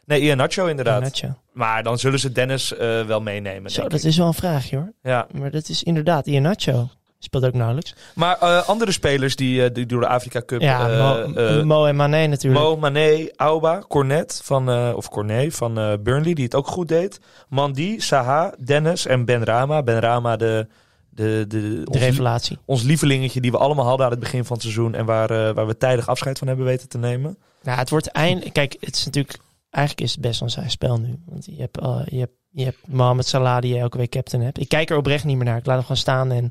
[0.05, 1.01] Nee, Ian Nacho inderdaad.
[1.01, 1.27] Nacho.
[1.53, 3.71] Maar dan zullen ze Dennis eh, wel meenemen.
[3.71, 4.03] Zo, dat ik.
[4.03, 4.93] is wel een vraagje hoor.
[5.03, 5.27] Ja.
[5.31, 6.89] Maar dat is inderdaad, Ian Nacho
[7.19, 7.95] speelt ook nauwelijks.
[8.15, 10.61] Maar eh, andere spelers die, eh, die door de Afrika Cup...
[10.61, 12.63] Ja, eh, Mo, eh, Mo en Mane natuurlijk.
[12.63, 16.87] Mo, Mané, Auba, Cornet van, eh, of Cornet van eh, Burnley, die het ook goed
[16.87, 17.19] deed.
[17.49, 19.83] Mandi, Saha, Dennis en Ben Rama.
[19.83, 20.67] Ben Rama, de,
[21.15, 22.57] de, de, revelatie.
[22.65, 24.95] ons lievelingetje die we allemaal hadden aan het begin van het seizoen.
[24.95, 27.37] En waar, eh, waar we tijdig afscheid van hebben weten te nemen.
[27.63, 28.51] Nou, het wordt eind.
[28.51, 29.39] Kijk, het is natuurlijk.
[29.69, 31.19] Eigenlijk is het best wel een saai spel nu.
[31.25, 34.43] Want je hebt, eh, je hebt, je hebt Mohamed Salah die je elke week captain
[34.43, 34.59] hebt.
[34.59, 35.57] Ik kijk er oprecht niet meer naar.
[35.57, 36.31] Ik laat hem gewoon staan.
[36.31, 36.49] En,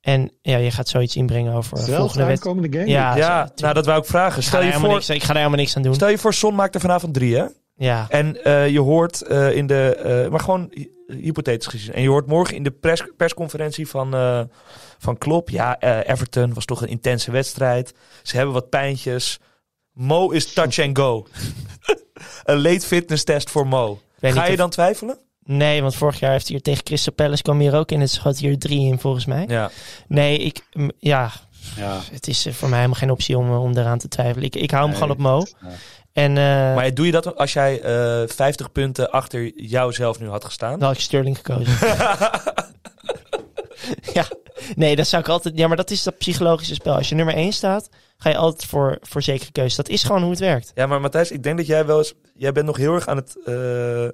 [0.00, 2.30] en ja, je gaat zoiets inbrengen over volgende de wedstrijd.
[2.30, 2.90] aankomende game.
[2.90, 4.38] Ja, Ja, zo, nou dat wou ik vragen.
[4.38, 5.94] Ik ga, Stel je, helemaal voor, niks, ik ga daar helemaal niks aan doen.
[5.94, 7.44] stel je voor, Son maakt er vanavond drie, hè?
[7.82, 11.92] Ja, En eh, je hoort eh, in de, eh, maar gewoon hy- hypothetisch gezien.
[11.94, 14.40] En je hoort morgen in de pers, persconferentie van, eh
[14.98, 15.48] van Klopp.
[15.50, 17.94] Ja, eh, Everton was toch een intense wedstrijd.
[18.22, 19.38] Ze hebben wat pijntjes.
[19.92, 21.26] Mo is touch and go.
[22.44, 24.00] een late fitness test voor Mo.
[24.20, 25.18] Ga je of- dan twijfelen?
[25.44, 28.00] Nee, want vorig jaar heeft hij hier tegen Crystal Palace kwam hij er ook in.
[28.00, 29.44] Het schoot hier drie in volgens mij.
[29.48, 29.70] Ja.
[30.08, 31.30] Nee, ik, m, ja,
[31.76, 32.00] Ja.
[32.12, 34.44] het is voor mij helemaal geen optie om, om eraan te twijfelen.
[34.44, 35.46] Ik, ik hou hem gewoon op Mo.
[35.60, 35.68] Ja.
[36.12, 40.44] En eh Maar doe je dat als jij eh 50 punten achter jouzelf nu had
[40.44, 40.78] gestaan?
[40.78, 41.72] dan had ik Sterling gekozen.
[44.18, 44.24] ja,
[44.74, 45.56] nee, dat zou ik altijd.
[45.58, 46.94] Ja, maar dat is dat psychologische spel.
[46.94, 49.76] Als je nummer 1 staat, ga je altijd voor, voor zekere keuzes.
[49.76, 50.72] Dat is gewoon hoe het werkt.
[50.74, 52.14] Ja, maar Matthijs, ik denk dat jij wel eens...
[52.34, 53.36] Jij bent nog heel erg aan het...
[53.44, 54.12] eh, eh,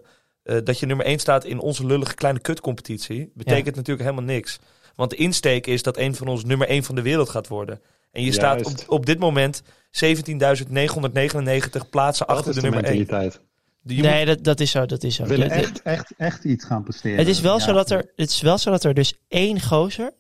[0.64, 3.30] dat je nummer 1 staat in onze lullige kleine kutcompetitie.
[3.34, 4.58] Betekent natuurlijk helemaal niks.
[4.96, 7.80] Want de insteek is dat een van ons nummer 1 van de wereld gaat worden.
[8.12, 9.62] En je staat op, op dit moment
[10.04, 12.98] 17.999 plaatsen Dat achter is de de nummer 1.
[12.98, 13.40] mentaliteit.
[13.82, 14.86] Je nee, moet- dat, dat is zo.
[14.86, 15.22] Dat is zo.
[15.22, 17.18] We willen echt, echt, echt iets gaan presteren.
[17.18, 17.64] het, is wel Ja.
[17.64, 20.12] zo dat er, het is wel zo dat er dus één gozer,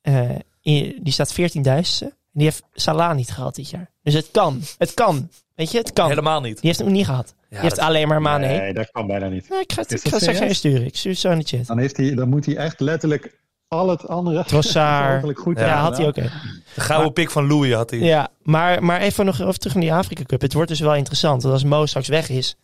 [0.00, 0.30] eh,
[0.62, 2.04] in- die staat 14.000ste.
[2.04, 3.90] En die heeft Salah niet gehad dit jaar.
[4.02, 4.60] Dus het kan.
[4.78, 5.30] Het kan.
[5.54, 6.08] Weet je, het kan.
[6.08, 6.60] helemaal niet.
[6.60, 7.34] Die heeft hem niet gehad.
[7.36, 8.46] Ja, die heeft dat- alleen maar Mane.
[8.46, 9.48] Nee, dat kan bijna niet.
[9.48, 10.84] Nou, ik ga, het- ik ga straks sturen.
[10.86, 11.66] Ik stuur het zo in de chat.
[11.66, 13.38] Dan, heeft hij, dan moet hij echt letterlijk
[13.68, 15.38] al het andere Trossard.
[15.38, 16.14] goed Ja, Ja, had hij ook.
[16.14, 16.30] De
[16.76, 17.98] gouden Maar- pik van Louis had hij.
[17.98, 20.40] Ja, maar, maar even nog even terug naar die Afrika Cup.
[20.40, 21.42] Het wordt dus wel interessant.
[21.42, 22.56] Want als Mo straks weg is,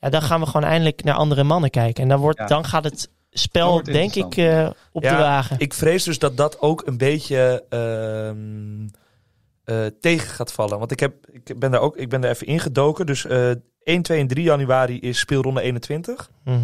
[0.00, 2.02] ja, dan gaan we gewoon eindelijk naar andere mannen kijken.
[2.02, 2.46] En dan, wordt, Ja.
[2.46, 5.56] dan gaat het spel, denk ik, eh, op Ja, de wagen.
[5.58, 8.88] Ik vrees dus dat dat ook een beetje ehm,
[9.64, 10.78] eh, tegen gaat vallen.
[10.78, 13.06] Want ik, heb, ik ben daar ook ik ben daar even ingedoken.
[13.06, 13.50] Dus eh
[13.82, 16.30] 1, 2 en 3 januari is speelronde 21.
[16.44, 16.58] Mhm.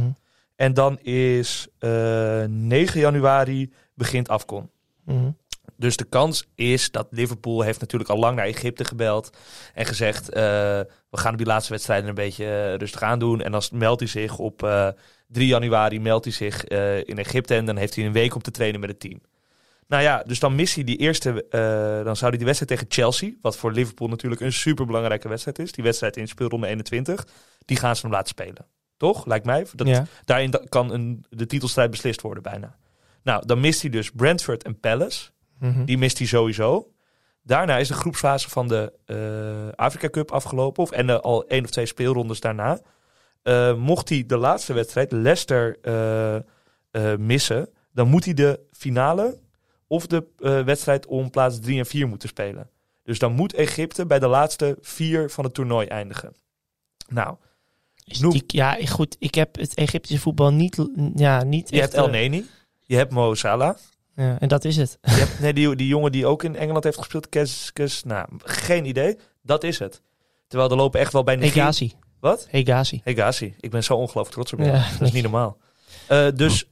[0.61, 4.71] En dan is eh 9 januari begint Afcon.
[5.05, 5.31] Mhm.
[5.77, 9.31] Dus de kans is dat Liverpool heeft natuurlijk al lang naar Egypte gebeld.
[9.75, 10.43] En gezegd, eh,
[11.11, 13.41] we gaan die laatste wedstrijden een beetje eh, rustig aan doen.
[13.41, 14.89] En dan meldt hij zich op eh
[15.27, 16.65] 3 januari meldt hij zich
[17.05, 17.55] in Egypte.
[17.55, 19.21] En dan heeft hij een week om te trainen met het team.
[19.87, 21.47] Nou ja, dus dan mist hij die eerste.
[22.05, 23.33] dan zou hij die wedstrijd tegen Chelsea.
[23.41, 25.73] Wat voor Liverpool natuurlijk een superbelangrijke wedstrijd is.
[25.73, 27.27] Die wedstrijd in speelronde 21.
[27.65, 28.67] Die gaan ze hem laten spelen.
[29.01, 29.26] Toch?
[29.26, 29.66] Lijkt mij.
[29.74, 30.07] Dat, ja.
[30.24, 32.76] Daarin da- kan een, de titelstrijd beslist worden bijna.
[33.22, 35.30] Nou, dan mist hij dus Brentford en Palace.
[35.59, 35.84] Mhm.
[35.84, 36.92] Die mist hij sowieso.
[37.42, 40.82] Daarna is de groepsfase van de eh Afrika Cup afgelopen.
[40.82, 42.80] Of, en al één of twee speelrondes daarna.
[43.42, 47.68] Eh, mocht hij de laatste wedstrijd, Leicester, eh, missen...
[47.92, 49.38] dan moet hij de finale
[49.86, 50.26] of de
[50.64, 52.70] wedstrijd om plaats 3 en 4 moeten spelen.
[53.03, 56.34] Dus dan moet Egypte bij de laatste vier van het toernooi eindigen.
[57.09, 57.36] Nou,
[58.19, 59.17] Noem- ja, goed.
[59.19, 62.47] Ik heb het Egyptische voetbal niet, ja, niet je hebt El eh, Neni,
[62.81, 63.77] je hebt Mo Salah.
[64.17, 64.99] ja, en dat is het.
[65.01, 68.29] Je hebt, nee, die, die jongen die ook in Engeland heeft gespeeld, Kes, Kes, nou,
[68.45, 69.19] geen idee.
[69.43, 70.03] Dat is het.
[70.49, 71.63] Terwijl er lopen echt wel bij Nigeria...
[71.63, 71.93] Hegazi.
[72.21, 72.47] Wat?
[72.51, 73.01] Hegazi.
[73.05, 73.55] Hegazi.
[73.61, 74.71] Ik ben zo ongelooflijk trots op jou.
[74.71, 75.57] Ja, dat is niet normaal.
[76.07, 76.65] Eh, dus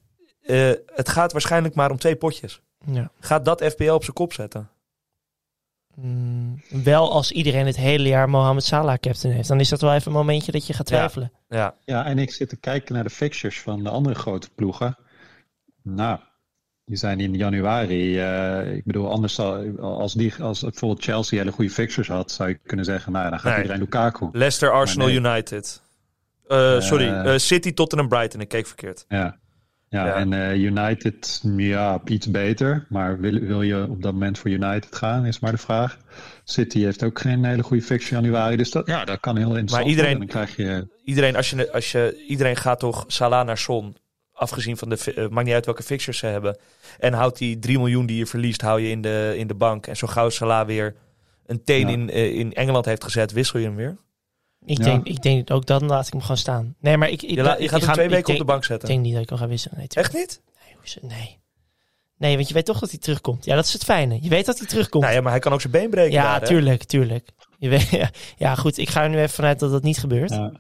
[0.42, 2.60] eh, het gaat waarschijnlijk maar om twee potjes.
[2.86, 3.10] Ja.
[3.20, 4.70] Gaat dat FPL op zijn kop zetten?
[6.00, 9.48] Mm, wel als iedereen het hele jaar Mohamed Salah captain heeft.
[9.48, 11.32] Dan is dat wel even een momentje dat je gaat twijfelen.
[11.48, 14.96] Ja, Ja, en ik zit te kijken naar de fixtures van de andere grote ploegen.
[15.82, 16.18] Nou,
[16.84, 18.18] die zijn in januari.
[18.20, 22.48] eh, ik bedoel, anders zal, als, die, als bijvoorbeeld Chelsea hele goede fixtures had, zou
[22.48, 23.56] je kunnen zeggen, nou, dan gaat Nee.
[23.62, 24.28] iedereen Lukaku.
[24.32, 25.16] Leicester, Arsenal, nee.
[25.16, 25.82] United.
[26.46, 28.40] Eh, sorry, eh, City, Tottenham, Brighton.
[28.40, 29.04] Ik keek verkeerd.
[29.08, 29.38] Ja.
[29.90, 30.14] Ja, Ja.
[30.14, 32.86] en eh, United, ja, iets beter.
[32.88, 35.98] Maar wil, wil je op dat moment voor United gaan, is maar de vraag.
[36.44, 38.56] City heeft ook geen hele goede fixture in januari.
[38.56, 40.34] Dus dat, ja, dat kan heel interessant Maar iedereen- worden.
[40.34, 40.88] Dan krijg je...
[41.04, 43.96] Iedereen, als je, als je, iedereen gaat toch Salah naar Son.
[44.32, 45.12] Afgezien van de...
[45.14, 46.56] eh, maakt niet uit welke fixtures ze hebben.
[46.98, 49.86] En houdt die 3 miljoen die je verliest, hou je in de, in de bank.
[49.86, 50.94] En zo gauw Salah weer
[51.46, 51.92] een teen Ja.
[51.92, 53.96] in, eh, in Engeland heeft gezet, wissel je hem weer.
[54.68, 54.84] Ik, Ja.
[54.84, 56.74] denk, ik denk ook dan laat ik hem gewoon staan.
[56.80, 58.46] Nee, maar ik, ik, Je, la- je ik gaat hem twee ik weken denk, op
[58.46, 58.88] de bank Ik zetten.
[58.88, 59.78] denk niet dat ik hem ga wisselen.
[59.78, 59.86] Nee.
[59.88, 60.40] Echt niet?
[60.64, 60.98] Nee, hoezo?
[61.02, 61.36] nee.
[62.16, 63.44] Nee, want je weet toch dat hij terugkomt.
[63.44, 64.18] Ja, dat is het fijne.
[64.22, 65.04] Je weet dat hij terugkomt.
[65.04, 66.12] Nou ja, maar hij kan ook zijn been breken.
[66.12, 66.46] ja, daar, hè?
[66.46, 67.28] tuurlijk, tuurlijk.
[67.58, 68.78] Je weet, ja, ja, goed.
[68.78, 70.30] Ik ga er nu even vanuit dat dat niet gebeurt.
[70.30, 70.52] Ja.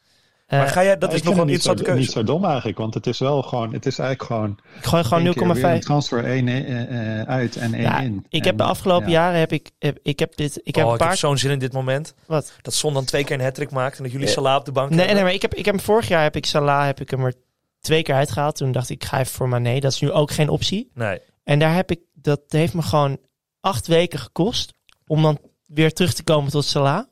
[0.48, 2.00] Eh, Maar ga jij, dat is nog een het niet zo- interessante keuze.
[2.00, 5.04] Niet zo dom eigenlijk, want het is wel gewoon, het is eigenlijk gewoon, ik gooi
[5.04, 5.84] gewoon één keer weer een 0,5.
[5.84, 8.26] transfer 1 eh, eh, uit en 1 Ja, in.
[8.28, 9.12] ik heb de En, afgelopen ja.
[9.12, 11.18] jaren heb ik, heb, ik heb dit, ik heb oh, een ik heb paar.
[11.18, 12.14] zo'n zin in dit moment.
[12.26, 12.52] Wat?
[12.62, 14.32] Dat Son dan twee keer een hat maakt en dat jullie Ja.
[14.32, 15.14] Salah op de bank Nee, hebben.
[15.16, 17.24] nee, maar ik heb, ik heb hem vorig jaar heb ik Salah heb ik hem
[17.24, 17.34] er
[17.80, 18.56] twee keer uitgehaald.
[18.56, 19.78] Toen dacht ik, ik ga even voor Mané.
[19.78, 20.90] Dat is nu ook geen optie.
[20.94, 21.20] Nee.
[21.44, 23.18] En daar heb ik, dat heeft me gewoon
[23.60, 24.72] acht weken gekost
[25.06, 27.04] om dan weer terug te komen tot Salah.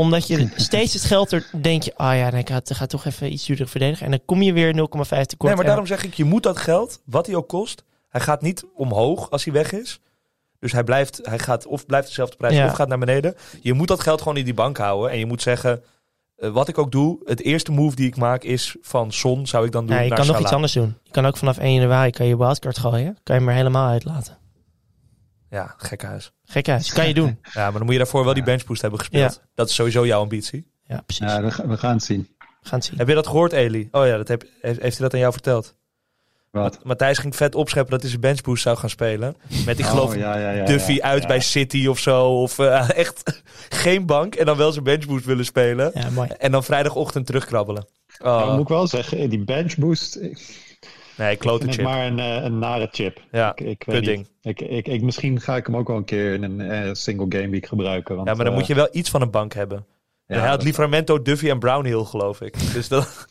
[0.00, 3.04] Omdat je steeds het geld er, denk je, ah ja, nee, ik ga, ga toch
[3.04, 4.04] even iets duurder verdedigen.
[4.04, 5.38] En dan kom je weer 0,5 tekort.
[5.40, 8.42] Nee, maar daarom zeg ik, je moet dat geld, wat hij ook kost, hij gaat
[8.42, 10.00] niet omhoog als hij weg is.
[10.58, 12.66] Dus hij blijft, hij gaat of blijft dezelfde prijs Ja.
[12.66, 13.34] of gaat naar beneden.
[13.60, 15.10] Je moet dat geld gewoon in die bank houden.
[15.10, 15.82] En je moet zeggen,
[16.36, 19.66] eh, wat ik ook doe, het eerste move die ik maak is van Son, zou
[19.66, 20.96] ik dan doen Ja, je naar kan nog iets anders doen.
[21.02, 23.18] Je kan ook vanaf 1 januari kan je wildcard gooien.
[23.22, 24.38] Kan je hem er helemaal uitlaten.
[25.50, 26.32] Ja, gekke huis.
[26.50, 26.92] Gek uit.
[26.92, 27.38] Kan je doen.
[27.52, 29.42] Ja, maar dan moet je daarvoor wel die benchboost hebben gespeeld.
[29.54, 30.66] Dat is sowieso jouw ambitie.
[30.86, 31.26] Ja, precies.
[31.26, 32.28] Ja, we, ga- we gaan het zien.
[32.38, 32.98] We gaan het zien.
[32.98, 33.88] Heb je dat gehoord, Eli?
[33.90, 35.74] Oh ja, dat heb, heeft, heeft hij dat aan jou verteld?
[36.50, 36.78] Wat?
[36.84, 39.36] Matthijs ging vet opscheppen dat hij zijn benchboost zou gaan spelen.
[39.66, 41.28] Met, ik Oh, geloof, ja, ja, ja, Duffy ja, uit ja.
[41.28, 42.26] bij City of zo.
[42.42, 45.90] Of eh, echt geen bank en dan wel zijn benchboost willen spelen.
[45.94, 46.28] Ja, mooi.
[46.38, 47.86] En dan vrijdagochtend terugkrabbelen.
[48.06, 50.69] Ja, Oh, moet ik wel zeggen, die bench boost, ik
[51.20, 51.84] nee, klote chip.
[51.84, 53.20] maar een, eh, een nare chip.
[53.30, 54.30] Ja, Ik, ik weet niet.
[54.42, 57.26] Ik, ik, ik, misschien ga ik hem ook wel een keer in een eh, single
[57.28, 58.14] game week gebruiken.
[58.14, 59.86] Want, Ja, maar dan eh, moet je wel iets van een bank hebben.
[60.26, 62.54] ja, hij had Livramento, Duffy en Brownhill, geloof ik.
[62.74, 63.26] Dus dat,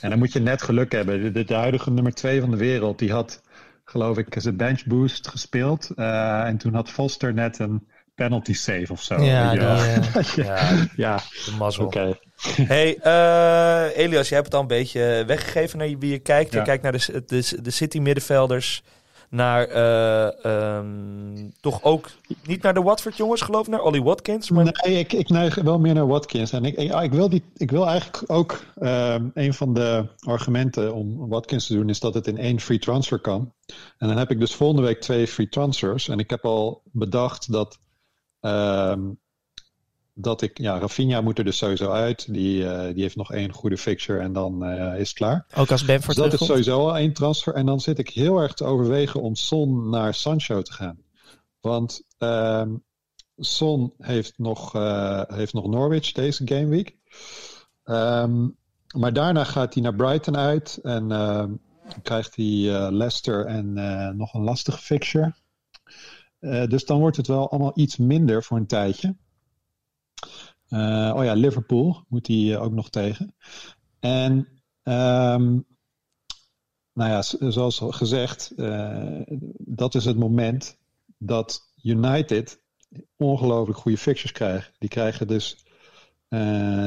[0.00, 1.22] En dan moet je net geluk hebben.
[1.22, 3.42] De, de, de huidige nummer 2 van de wereld, die had,
[3.84, 5.90] geloof ik, zijn bench boost gespeeld.
[5.94, 7.86] En toen had Foster net een
[8.24, 9.22] penalty save of zo.
[9.22, 9.60] Ja, die,
[10.44, 11.84] ja, ja, de mazzel.
[11.84, 12.18] oké.
[12.62, 16.52] Hey, eh, Elias, je hebt het al een beetje weggegeven naar wie je kijkt.
[16.52, 16.64] Je Ja.
[16.64, 18.82] kijkt naar de, de, de City middenvelders.
[19.30, 22.10] Naar eh, ehm, toch ook
[22.46, 24.50] niet naar de Watford jongens, geloof ik, naar Ollie Watkins.
[24.50, 26.52] Maar Nee, ik, ik neig wel meer naar Watkins.
[26.52, 30.94] En ik, ik, ik, wil, die, ik wil eigenlijk ook ehm, een van de argumenten
[30.94, 33.52] om Watkins te doen, is dat het in één free transfer kan.
[33.98, 36.08] En dan heb ik dus volgende week twee free transfers.
[36.08, 37.78] En ik heb al bedacht dat,
[40.22, 42.32] dat ik, ja, Rafinha moet er dus sowieso uit.
[42.32, 45.46] Die, eh, die heeft nog één goede fixture en dan eh, is het klaar.
[45.56, 47.54] Ook als Benford Dus dat is sowieso al één transfer.
[47.54, 50.98] En dan zit ik heel erg te overwegen om Son naar Sancho te gaan.
[51.60, 52.74] Want ehm,
[53.36, 56.96] Son heeft nog, eh, heeft nog Norwich deze gameweek.
[57.84, 58.48] Ehm
[58.90, 60.78] maar daarna gaat hij naar Brighton uit.
[60.82, 61.52] En ehm,
[62.02, 62.46] krijgt hij
[62.90, 63.72] Leicester en
[64.16, 65.34] nog een lastige fixture.
[66.40, 69.16] Eh, dus dan wordt het wel allemaal iets minder voor een tijdje.
[70.68, 73.34] Eh, oh ja, Liverpool moet hij eh, ook nog tegen.
[74.00, 74.48] En
[74.82, 75.58] ehm,
[76.92, 78.52] nou ja, zoals gezegd,
[79.58, 80.76] dat is het moment
[81.18, 82.60] dat United
[83.16, 84.72] ongelooflijk goede fixtures krijgen.
[84.78, 85.64] Die krijgen dus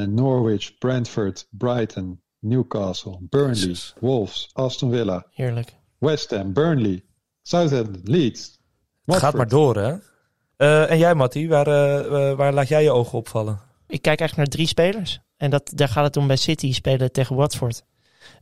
[0.08, 3.76] Norwich, Brentford, Brighton, Newcastle, Burnley.
[4.00, 5.76] Wolves, Aston Villa, Heerlijk.
[5.98, 7.04] West Ham, Burnley,
[7.42, 8.62] Southampton, Leeds.
[9.04, 9.94] Het gaat maar door, hè?
[10.56, 13.60] Eh, en jij, Matty, waar, eh, eh, waar laat jij je ogen opvallen?
[13.86, 15.20] Ik kijk eigenlijk naar drie spelers.
[15.36, 17.84] En dat, daar gaat het om bij City spelen tegen Watford.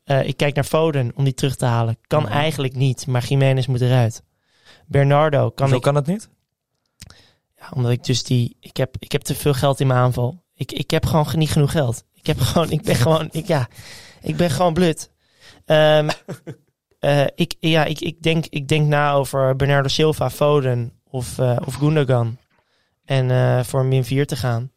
[0.04, 1.98] Eh, ik kijk naar Foden om die terug te halen.
[2.06, 2.32] Kan Mhm.
[2.32, 4.22] eigenlijk niet, maar Jiménez moet eruit.
[4.86, 5.82] Bernardo kan Zo ik...
[5.82, 6.28] kan het niet?
[7.56, 8.56] Ja, omdat ik dus die...
[8.60, 10.42] Ik heb, ik heb te veel geld in mijn aanval.
[10.54, 12.04] Ik, ik heb gewoon niet genoeg geld.
[12.14, 12.70] Ik heb gewoon...
[12.70, 13.28] Ik ben gewoon...
[13.30, 13.68] Ik, ja,
[14.22, 15.10] ik ben gewoon blut.
[15.64, 16.08] Ehm,
[17.02, 21.56] eh, ik, ja, ik, ik, denk, ik denk na over Bernardo Silva, Foden of, eh
[21.64, 22.38] of Gundogan.
[23.04, 24.72] En eh, voor een min 4 te gaan.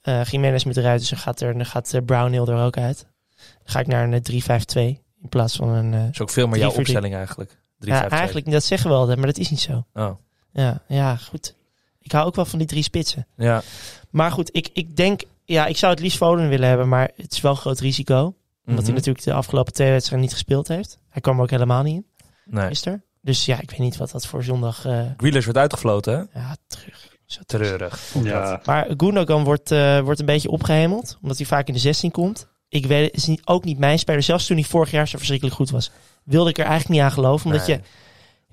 [0.00, 3.06] Eh Jiménez met eruit, dus dan gaat, er, dan gaat Brownhill er ook uit.
[3.36, 4.62] Dan ga ik naar een eh,
[4.94, 5.90] 3-5-2 in plaats van een...
[5.90, 7.60] Dat is ook veel meer jouw opstelling eigenlijk.
[7.78, 9.84] 3, ja, eigenlijk, dat zeggen we altijd, maar dat is niet zo.
[9.94, 10.10] Oh.
[10.52, 11.54] Ja, ja, goed.
[12.00, 13.26] Ik hou ook wel van die drie spitsen.
[13.36, 13.62] Ja.
[14.10, 15.22] Maar goed, ik, ik denk...
[15.44, 18.34] Ja, ik zou het liefst Foden willen hebben, maar het is wel een groot risico.
[18.68, 18.98] Omdat hij Mhm.
[18.98, 20.98] natuurlijk de afgelopen twee wedstrijden niet gespeeld heeft.
[21.08, 22.06] Hij kwam er ook helemaal niet in,
[22.44, 22.66] Nee.
[22.66, 23.02] gisteren.
[23.20, 24.84] Dus ja, ik weet niet wat dat voor zondag...
[24.86, 26.40] eh, Grealish werd uitgefloten, hè?
[26.40, 27.16] ja, terug.
[27.26, 28.12] Zo Treurig.
[28.22, 32.10] Ja, Maar Gundogan wordt, eh, wordt een beetje opgehemeld, omdat hij vaak in de 16
[32.10, 32.46] komt.
[32.68, 34.22] Ik weet het, is niet, ook niet mijn speler.
[34.22, 35.90] Zelfs toen hij vorig jaar zo verschrikkelijk goed was,
[36.24, 37.46] wilde ik er eigenlijk niet aan geloven.
[37.50, 37.76] Omdat Nee.
[37.76, 37.82] je...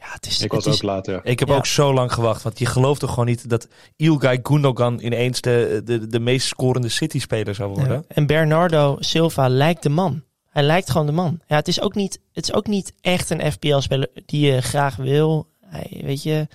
[0.06, 1.20] Ja, het is, ik het was is, ook later.
[1.26, 1.56] Ik heb Ja.
[1.56, 5.82] ook zo lang gewacht, want je gelooft toch gewoon niet dat Ilgay Gundogan ineens de,
[5.86, 7.94] de, de meest scorende City-speler zou worden?
[7.94, 8.04] Ja.
[8.16, 10.24] En Bernardo Silva lijkt de man.
[10.50, 11.40] Hij lijkt gewoon de man.
[11.48, 14.96] Ja, het is ook niet, het is ook niet echt een FPL-speler die je graag
[14.96, 15.48] wil.
[15.66, 16.48] Hij, weet je,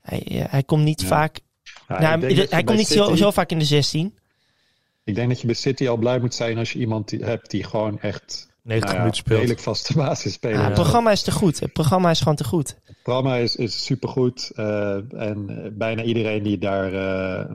[0.00, 1.06] hij, eh, hij komt niet Ja.
[1.06, 1.40] vaak.
[1.88, 4.14] Ja, nou, hij komt niet zo, City- zo vaak in de 16.
[5.04, 7.50] Ik denk dat je bij City al blij moet zijn als je iemand die, hebt
[7.50, 9.38] die gewoon echt 90 nou ja, minuten speelt.
[9.40, 10.66] redelijk vaste basisspeler Ja, is.
[10.66, 11.60] het programma is te goed.
[11.60, 12.76] Het programma is gewoon te goed.
[12.84, 14.50] Het programma is, is supergoed.
[14.54, 17.50] eh, en eh, bijna iedereen die daar eh,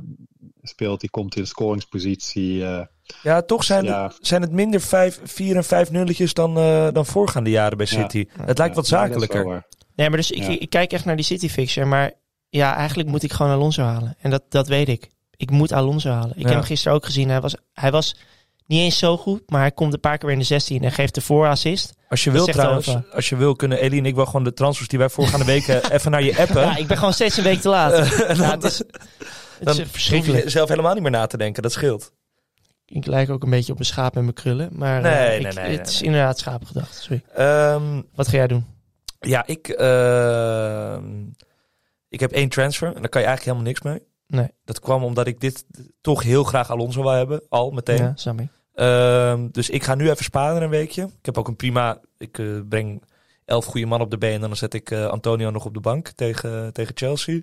[0.61, 2.65] speelt, die komt in scoringspositie.
[2.65, 2.81] eh,
[3.23, 4.11] Ja, toch zijn, Ja.
[4.21, 8.01] zijn het minder 5, 4 en 5 nulletjes dan, eh, dan voorgaande jaren bij Ja.
[8.01, 8.25] City.
[8.41, 9.65] Het lijkt wat zakelijker.
[9.95, 10.59] Nee, maar dus ik, Ja.
[10.59, 11.85] ik kijk echt naar die City fixture.
[11.85, 12.11] Maar
[12.49, 14.15] ja, eigenlijk moet ik gewoon Alonso halen.
[14.19, 15.09] En dat, dat weet ik.
[15.35, 16.29] Ik moet Alonso halen.
[16.35, 16.47] Ik Ja.
[16.47, 17.29] heb hem gisteren ook gezien.
[17.29, 18.15] Hij was, hij was
[18.67, 20.91] niet eens zo goed, maar hij komt een paar keer weer in de 16 en
[20.91, 21.93] geeft de voorassist.
[22.09, 23.03] Als je wil trouwens, over.
[23.13, 25.91] als je wil, kunnen Elie en ik wel gewoon de transfers die wij voorgaande weken
[25.93, 26.61] even naar je appen.
[26.61, 27.91] Ja, ik ben gewoon steeds een week te laat.
[28.17, 28.87] Ja, dan, het is, het
[29.59, 30.43] dan is hoef verschrikkelijk.
[30.43, 31.63] je zelf helemaal niet meer na te denken.
[31.63, 32.11] Dat scheelt.
[32.85, 34.69] Ik lijk ook een beetje op een schaap met mijn krullen.
[34.71, 36.95] Maar Nee, eh, nee, ik- nee, het is inderdaad schaapgedacht.
[36.95, 37.23] Sorry.
[37.35, 38.65] Ehm, Wat ga jij doen?
[39.19, 41.03] ja, ik, ehm,
[42.09, 44.11] ik heb één transfer en daar kan je eigenlijk helemaal niks mee.
[44.27, 44.47] Nee.
[44.65, 45.65] Dat kwam omdat ik dit
[46.01, 47.97] toch heel graag Alonso wil hebben, al meteen.
[47.97, 48.11] Ja.
[48.73, 51.03] Ehm, dus ik ga nu even sparen een weekje.
[51.03, 51.99] Ik heb ook een prima.
[52.17, 53.03] Ik eh, breng
[53.45, 54.33] elf goede man op de been.
[54.33, 57.41] En dan zet ik eh, Antonio nog op de bank tegen, tegen Chelsea.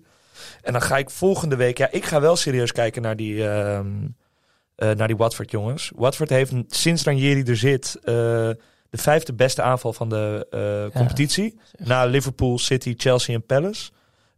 [0.63, 1.79] En dan ga ik volgende week.
[1.79, 3.49] Ja, ik ga wel serieus kijken naar die.
[3.49, 3.81] eh,
[4.77, 5.93] naar die Watford jongens.
[5.97, 7.99] Watford heeft sinds Ranieri er zit.
[8.91, 10.47] de vijfde beste aanval van de
[10.95, 11.61] competitie.
[11.79, 13.91] Na Liverpool, City, Chelsea en Palace.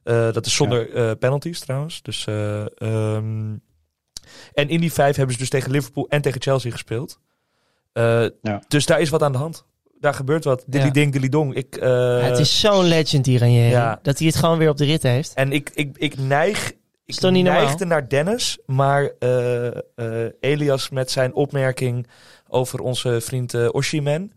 [0.02, 2.02] Eh, dat is zonder eh, penalties trouwens.
[2.02, 3.56] Dus, eh, ehm,
[4.54, 7.20] en in die vijf hebben ze dus tegen Liverpool en tegen Chelsea gespeeld.
[7.92, 8.62] Eh, Ja.
[8.68, 9.64] Dus daar is wat aan de hand.
[10.00, 10.64] Daar gebeurt wat.
[10.66, 10.90] Dilly Ja.
[10.90, 11.54] ding, dilly dong.
[11.54, 13.68] Ik, eh, het is zo'n legend hier aan je.
[13.68, 13.98] ja.
[14.02, 15.34] Dat hij het gewoon weer op de rit heeft.
[15.34, 16.72] En ik, ik, ik neig.
[17.04, 22.06] Ik neigde naar Dennis, maar eh, eh, Elias met zijn opmerking
[22.48, 24.32] over onze vriend eh Oshiman.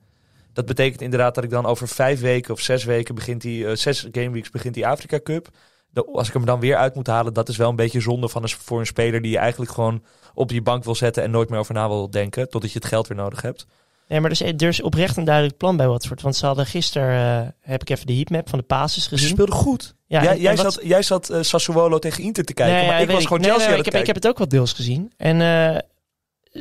[0.56, 3.76] Dat betekent inderdaad dat ik dan over vijf weken of zes weken begint die, eh,
[3.76, 5.48] zes gameweeks begint die Afrika Cup.
[5.90, 8.30] De- als ik hem dan weer uit moet halen, dat is wel een beetje zonde
[8.30, 10.04] van een, voor een speler die je eigenlijk gewoon
[10.34, 12.88] op je bank wil zetten en nooit meer over na wil denken, totdat je het
[12.88, 13.66] geld weer nodig hebt.
[14.08, 16.22] Nee, maar er is, er is oprecht een duidelijk plan bij Watford.
[16.22, 19.30] Want ze hadden gisteren, eh, heb ik even de heatmap van de passes Ze gezien.
[19.30, 19.96] speelde goed.
[20.08, 22.76] Ja, jij, en- jij en wat- zat, jij zat eh, Sassuolo tegen Inter te kijken,
[22.76, 24.16] Nee, maar ja, ik was gewoon Nee, Chelsea nee, aan ik, het heb, ik heb
[24.24, 25.12] het ook wat deels gezien.
[25.18, 25.78] En eh,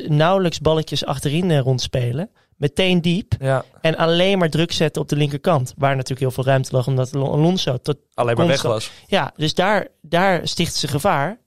[0.09, 2.31] nauwelijks balletjes achterin rondspelen.
[2.57, 3.33] Meteen diep.
[3.39, 5.75] Ja, En alleen maar druk zetten op de linkerkant.
[5.77, 7.77] Waar natuurlijk heel veel ruimte lag, omdat Al- Alonso...
[7.79, 8.91] Tot, alleen maar weg was.
[9.07, 11.39] ja, dus daar, daar stichten ze gevaar.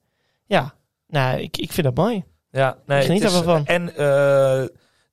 [0.46, 0.74] Ja,
[1.08, 2.24] nou, ik, ik vind dat mooi.
[2.52, 3.64] Ja, nee, Ik geniet is-.
[3.64, 4.64] En eh,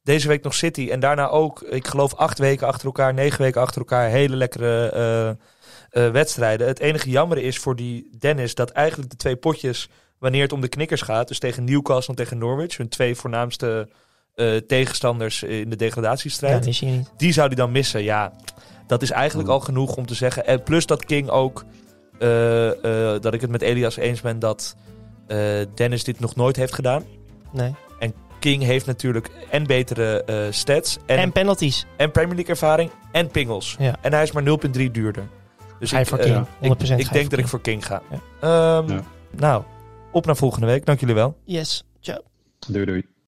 [0.03, 0.89] deze week nog City.
[0.91, 4.09] En daarna ook, ik geloof, acht weken achter elkaar, negen weken achter elkaar.
[4.09, 5.29] Hele lekkere eh,
[6.07, 6.67] eh, wedstrijden.
[6.67, 9.89] Het enige jammer is voor die Dennis dat eigenlijk de twee potjes,
[10.19, 13.89] wanneer het om de knikkers gaat, dus tegen Newcastle en tegen Norwich, hun twee voornaamste
[14.35, 17.11] eh, tegenstanders in de degradatiestrijd, dat is hier niet.
[17.17, 18.03] die zou hij dan missen.
[18.03, 18.33] Ja,
[18.87, 20.47] dat is eigenlijk al genoeg om te zeggen.
[20.47, 21.65] En plus dat King ook,
[22.19, 22.69] eh,
[23.15, 24.77] eh, dat ik het met Elias eens ben dat
[25.27, 25.39] eh,
[25.75, 27.05] Dennis dit nog nooit heeft gedaan.
[27.53, 27.75] Nee.
[28.39, 31.87] King heeft natuurlijk en betere eh, stats en, En, en, penalties.
[31.97, 33.77] Premier League ervaring en pingels.
[33.79, 33.97] Ja.
[34.01, 35.29] En hij is maar 0,3 duurder.
[35.79, 36.47] Dus Ga je ik, voor King.
[36.47, 37.41] 100% ik, ik voor denk dat King.
[37.41, 38.03] ik voor King ga.
[38.11, 38.19] Ja.
[38.81, 39.03] Ehm, Ja.
[39.31, 39.63] Nou,
[40.13, 40.87] op naar volgende week.
[40.87, 41.37] Dank jullie wel.
[41.45, 41.85] Yes.
[42.01, 42.19] Ciao.
[42.69, 43.14] Doei doei.